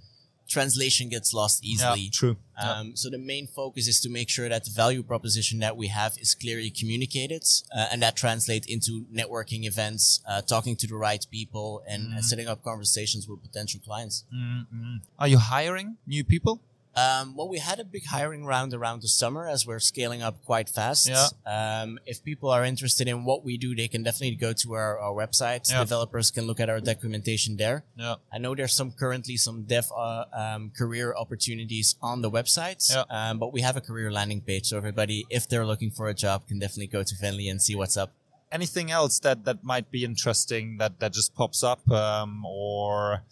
translation 0.48 1.08
gets 1.08 1.32
lost 1.34 1.64
easily. 1.64 2.00
Yeah, 2.00 2.10
true. 2.12 2.36
Um, 2.60 2.88
yeah. 2.88 2.92
So 2.94 3.10
the 3.10 3.18
main 3.18 3.46
focus 3.46 3.86
is 3.86 4.00
to 4.00 4.08
make 4.08 4.28
sure 4.28 4.48
that 4.48 4.64
the 4.64 4.70
value 4.70 5.02
proposition 5.02 5.58
that 5.60 5.76
we 5.76 5.88
have 5.88 6.16
is 6.18 6.34
clearly 6.34 6.70
communicated, 6.70 7.44
uh, 7.76 7.86
and 7.92 8.02
that 8.02 8.16
translates 8.16 8.66
into 8.66 9.06
networking 9.14 9.64
events, 9.64 10.20
uh, 10.26 10.40
talking 10.42 10.74
to 10.76 10.86
the 10.86 10.96
right 10.96 11.24
people, 11.30 11.82
and, 11.86 12.08
mm. 12.08 12.22
setting 12.22 12.48
up 12.48 12.62
conversations 12.62 13.28
with 13.28 13.42
potential 13.42 13.80
clients. 13.84 14.24
Mm-hmm. 14.34 14.96
Are 15.18 15.28
you 15.28 15.38
hiring 15.38 15.98
new 16.06 16.24
people? 16.24 16.62
Um, 16.98 17.36
well, 17.36 17.48
we 17.48 17.58
had 17.58 17.78
a 17.78 17.84
big 17.84 18.06
hiring 18.06 18.44
round 18.44 18.74
around 18.74 19.02
the 19.02 19.08
summer 19.08 19.48
as 19.48 19.66
we're 19.66 19.78
scaling 19.78 20.22
up 20.22 20.44
quite 20.44 20.68
fast. 20.68 21.08
Yeah. 21.08 21.28
Um, 21.46 21.98
if 22.06 22.24
people 22.24 22.50
are 22.50 22.64
interested 22.64 23.06
in 23.08 23.24
what 23.24 23.44
we 23.44 23.56
do, 23.56 23.74
they 23.74 23.88
can 23.88 24.02
definitely 24.02 24.36
go 24.36 24.52
to 24.52 24.72
our, 24.74 24.98
our 24.98 25.12
website. 25.12 25.70
Yeah. 25.70 25.80
Developers 25.80 26.30
can 26.30 26.46
look 26.46 26.60
at 26.60 26.68
our 26.68 26.80
documentation 26.80 27.56
there. 27.56 27.84
Yeah. 27.96 28.16
I 28.32 28.38
know 28.38 28.54
there's 28.54 28.74
some 28.74 28.90
currently 28.92 29.36
some 29.36 29.62
dev 29.62 29.86
uh, 29.96 30.24
um, 30.32 30.70
career 30.76 31.14
opportunities 31.14 31.96
on 32.02 32.22
the 32.22 32.30
website, 32.30 32.90
yeah. 32.90 33.04
Um, 33.10 33.38
but 33.38 33.52
we 33.52 33.60
have 33.60 33.76
a 33.76 33.80
career 33.80 34.10
landing 34.10 34.40
page. 34.40 34.66
So 34.66 34.76
everybody, 34.76 35.26
if 35.30 35.48
they're 35.48 35.66
looking 35.66 35.90
for 35.90 36.08
a 36.08 36.14
job, 36.14 36.46
can 36.48 36.58
definitely 36.58 36.88
go 36.88 37.02
to 37.02 37.14
Venly 37.14 37.48
and 37.48 37.62
see 37.62 37.74
what's 37.74 37.96
up 37.96 38.12
anything 38.50 38.90
else 38.90 39.18
that 39.18 39.44
that 39.44 39.62
might 39.62 39.90
be 39.90 40.04
interesting 40.04 40.78
that 40.78 41.00
that 41.00 41.12
just 41.12 41.34
pops 41.34 41.62
up 41.62 41.86
um, 41.90 42.44
or 42.46 43.22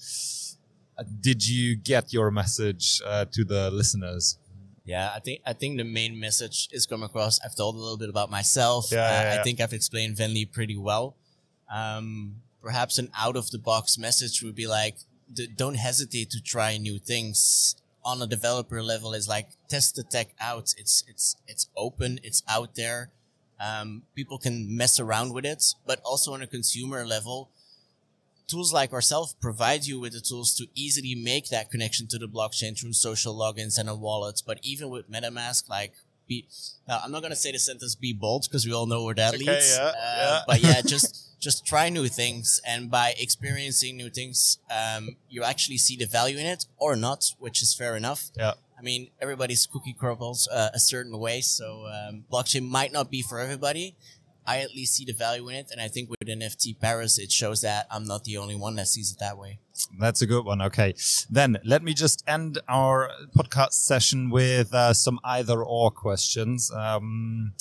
did 1.04 1.46
you 1.46 1.76
get 1.76 2.12
your 2.12 2.30
message 2.30 3.00
uh, 3.04 3.26
to 3.32 3.44
the 3.44 3.70
listeners? 3.70 4.38
Yeah, 4.84 5.10
I 5.14 5.18
think 5.18 5.40
I 5.44 5.52
think 5.52 5.78
the 5.78 5.84
main 5.84 6.18
message 6.18 6.68
is 6.70 6.86
come 6.86 7.02
across. 7.02 7.40
I've 7.44 7.56
told 7.56 7.74
a 7.74 7.78
little 7.78 7.98
bit 7.98 8.08
about 8.08 8.30
myself. 8.30 8.88
Yeah, 8.92 8.98
yeah, 8.98 9.36
uh, 9.36 9.40
I 9.40 9.42
think 9.42 9.60
I've 9.60 9.72
explained 9.72 10.16
Venly 10.16 10.46
pretty 10.50 10.76
well. 10.76 11.16
Um, 11.74 12.36
perhaps 12.62 12.98
an 12.98 13.10
out 13.18 13.36
of 13.36 13.50
the 13.50 13.58
box 13.58 13.98
message 13.98 14.42
would 14.42 14.54
be 14.54 14.68
like, 14.68 14.98
don't 15.56 15.74
hesitate 15.74 16.30
to 16.30 16.40
try 16.40 16.76
new 16.76 17.00
things 17.00 17.74
on 18.04 18.22
a 18.22 18.28
developer 18.28 18.80
level. 18.80 19.12
Is 19.12 19.28
like 19.28 19.48
test 19.68 19.96
the 19.96 20.04
tech 20.04 20.28
out. 20.40 20.72
It's 20.78 21.02
it's 21.08 21.34
it's 21.48 21.68
open. 21.76 22.20
It's 22.22 22.44
out 22.48 22.76
there. 22.76 23.10
Um, 23.58 24.02
people 24.14 24.38
can 24.38 24.76
mess 24.76 25.00
around 25.00 25.32
with 25.32 25.44
it, 25.44 25.64
but 25.84 26.00
also 26.04 26.32
on 26.34 26.42
a 26.42 26.46
consumer 26.46 27.04
level, 27.06 27.50
tools 28.48 28.72
like 28.72 28.92
ourselves 28.92 29.34
provide 29.40 29.85
you 29.87 29.98
with 29.98 30.12
the 30.12 30.20
tools 30.20 30.54
to 30.56 30.66
easily 30.74 31.14
make 31.14 31.48
that 31.48 31.70
connection 31.70 32.06
to 32.09 32.18
the 32.18 32.28
blockchain 32.28 32.78
through 32.78 32.92
social 32.92 33.35
logins 33.35 33.78
and 33.78 33.88
a 33.88 33.94
wallet. 33.94 34.42
But 34.46 34.59
even 34.62 34.88
with 34.88 35.11
MetaMask, 35.11 35.68
like 35.68 35.94
be, 36.26 36.46
now 36.88 37.00
I'm 37.02 37.12
not 37.12 37.20
going 37.20 37.30
to 37.30 37.37
say 37.37 37.52
the 37.52 37.59
sentence 37.59 37.94
be 37.94 38.12
bold 38.12 38.46
because 38.48 38.66
we 38.66 38.72
all 38.72 38.87
know 38.87 39.04
where 39.04 39.14
that 39.14 39.35
okay, 39.35 39.44
leads. 39.44 39.76
Yeah, 39.76 39.85
uh, 39.85 39.92
yeah. 39.96 40.40
But 40.46 40.61
yeah, 40.62 40.80
just, 40.87 41.40
just 41.40 41.66
try 41.66 41.88
new 41.88 42.09
things. 42.09 42.61
And 42.66 42.90
by 42.90 43.14
experiencing 43.18 43.96
new 43.96 44.11
things, 44.11 44.59
um, 44.70 45.16
you 45.28 45.42
actually 45.42 45.78
see 45.78 45.96
the 45.96 46.06
value 46.06 46.38
in 46.38 46.46
it 46.46 46.66
or 46.78 46.96
not, 46.96 47.32
which 47.38 47.62
is 47.62 47.74
fair 47.74 47.96
enough. 47.96 48.30
Yeah. 48.37 48.54
I 48.78 48.82
mean, 48.82 49.09
everybody's 49.20 49.66
cookie 49.66 49.94
crumbles 49.94 50.48
uh, 50.48 50.68
a 50.74 50.78
certain 50.78 51.18
way. 51.18 51.40
So, 51.40 51.87
um, 51.87 52.24
blockchain 52.30 52.68
might 52.68 52.92
not 52.92 53.11
be 53.11 53.22
for 53.22 53.40
everybody. 53.40 53.96
I 54.46 54.59
at 54.61 54.74
least 54.74 54.94
see 54.94 55.04
the 55.04 55.12
value 55.12 55.48
in 55.48 55.56
it. 55.56 55.68
And 55.70 55.80
I 55.80 55.88
think 55.88 56.09
with 56.09 56.20
NFT 56.20 56.78
Paris, 56.80 57.18
it 57.18 57.32
shows 57.32 57.62
that 57.62 57.87
I'm 57.90 58.04
not 58.04 58.24
the 58.24 58.37
only 58.37 58.54
one 58.54 58.76
that 58.76 58.88
sees 58.88 59.12
it 59.12 59.18
that 59.18 59.37
way. 59.37 59.59
That's 59.98 60.22
a 60.22 60.26
good 60.26 60.44
one. 60.44 60.62
Okay. 60.62 60.94
Then 61.28 61.59
let 61.64 61.82
me 61.82 61.94
just 61.94 62.24
end 62.26 62.59
our 62.68 63.11
podcast 63.37 63.72
session 63.72 64.30
with 64.30 64.72
uh, 64.72 64.94
some 64.94 65.18
either 65.24 65.62
or 65.62 65.90
questions. 65.90 66.70
Um, 66.70 67.52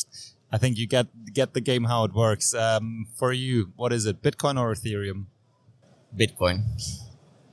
I 0.52 0.58
think 0.58 0.78
you 0.78 0.88
get 0.88 1.08
get 1.34 1.54
the 1.54 1.62
game 1.62 1.86
how 1.86 2.06
it 2.06 2.14
works. 2.14 2.54
Um, 2.54 3.08
for 3.16 3.34
you, 3.34 3.74
what 3.76 3.92
is 3.92 4.06
it? 4.06 4.22
Bitcoin 4.22 4.60
or 4.60 4.74
Ethereum? 4.74 5.26
Bitcoin. 6.16 6.64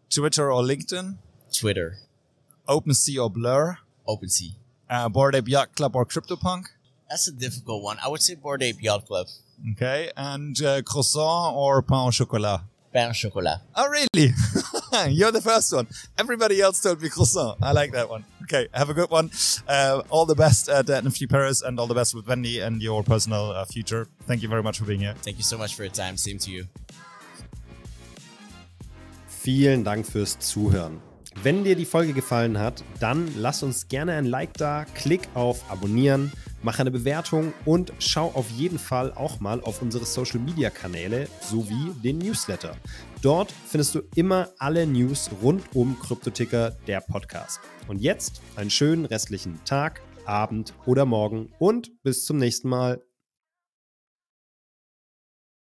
Twitter 0.09 0.53
or 0.53 0.63
LinkedIn? 0.63 1.17
Twitter. 1.53 1.97
OpenSea 2.69 3.25
or 3.25 3.31
Blur? 3.31 3.79
OpenSea. 4.07 4.55
Uh, 4.89 5.09
Bored 5.09 5.35
Ape 5.35 5.49
Yacht 5.49 5.75
Club 5.75 5.97
or 5.97 6.05
CryptoPunk? 6.05 6.67
That's 7.13 7.29
a 7.29 7.33
difficult 7.33 7.83
one. 7.83 7.99
I 8.03 8.09
would 8.09 8.23
say 8.23 8.37
Bored 8.37 8.63
Ape 8.63 8.81
Yacht 8.81 9.05
Club. 9.05 9.27
Okay, 9.73 10.11
and 10.17 10.57
uh, 10.63 10.81
croissant 10.81 11.55
or 11.55 11.83
pain 11.83 12.07
au 12.07 12.11
chocolat? 12.11 12.63
Pain 12.91 13.11
au 13.11 13.13
chocolat. 13.13 13.61
Oh, 13.77 13.87
really? 13.87 14.33
You're 15.11 15.31
the 15.31 15.43
first 15.43 15.75
one. 15.75 15.89
Everybody 16.17 16.63
else 16.63 16.81
told 16.81 17.03
me 17.03 17.11
croissant. 17.11 17.59
I 17.61 17.73
like 17.73 17.93
that 17.93 18.09
one. 18.09 18.25
Okay, 18.45 18.67
have 18.73 18.89
a 18.89 18.95
good 18.95 19.11
one. 19.11 19.31
Uh, 19.69 20.01
all 20.09 20.25
the 20.25 20.35
best 20.35 20.71
at 20.71 20.87
NFT 20.87 21.29
Paris 21.29 21.61
and 21.61 21.79
all 21.79 21.87
the 21.87 21.93
best 21.95 22.15
with 22.15 22.25
Venly 22.25 22.67
and 22.67 22.81
your 22.81 23.03
personal 23.03 23.51
uh, 23.51 23.67
future. 23.67 24.09
Thank 24.27 24.43
you 24.43 24.49
very 24.49 24.63
much 24.63 24.79
for 24.79 24.87
being 24.87 25.01
here. 25.01 25.15
Thank 25.21 25.37
you 25.37 25.45
so 25.45 25.59
much 25.59 25.75
for 25.75 25.83
your 25.83 25.93
time. 25.93 26.17
Same 26.17 26.39
to 26.39 26.51
you. 26.51 26.65
Vielen 29.29 29.85
Dank 29.85 30.07
fürs 30.07 30.39
Zuhören. 30.39 31.03
Wenn 31.43 31.65
dir 31.65 31.77
die 31.77 31.85
Folge 31.85 32.15
gefallen 32.15 32.59
hat, 32.59 32.83
dann 33.01 33.29
lass 33.37 33.63
uns 33.63 33.89
gerne 33.89 34.15
ein 34.15 34.25
Like 34.25 34.55
da, 34.55 34.87
klick 34.95 35.29
auf 35.35 35.71
Abonnieren, 35.71 36.33
mach 36.63 36.79
eine 36.79 36.91
Bewertung 36.91 37.53
und 37.65 37.93
schau 37.99 38.31
auf 38.35 38.51
jeden 38.51 38.79
Fall 38.79 39.13
auch 39.13 39.41
mal 39.41 39.61
auf 39.61 39.83
unsere 39.83 40.05
Social 40.05 40.41
Media 40.41 40.71
Kanäle 40.71 41.29
sowie 41.41 41.93
den 42.03 42.19
Newsletter. 42.19 42.77
Dort 43.21 43.53
findest 43.67 43.95
du 43.95 44.03
immer 44.15 44.49
alle 44.59 44.87
News 44.87 45.31
rund 45.43 45.63
um 45.75 45.99
Kryptoticker, 46.01 46.71
der 46.87 47.01
Podcast. 47.01 47.61
Und 47.89 48.01
jetzt 48.01 48.41
einen 48.57 48.71
schönen 48.71 49.05
restlichen 49.05 49.61
Tag, 49.65 50.01
Abend 50.25 50.75
oder 50.87 51.05
Morgen 51.05 51.53
und 51.59 52.03
bis 52.03 52.25
zum 52.25 52.39
nächsten 52.39 52.69
Mal. 52.69 53.03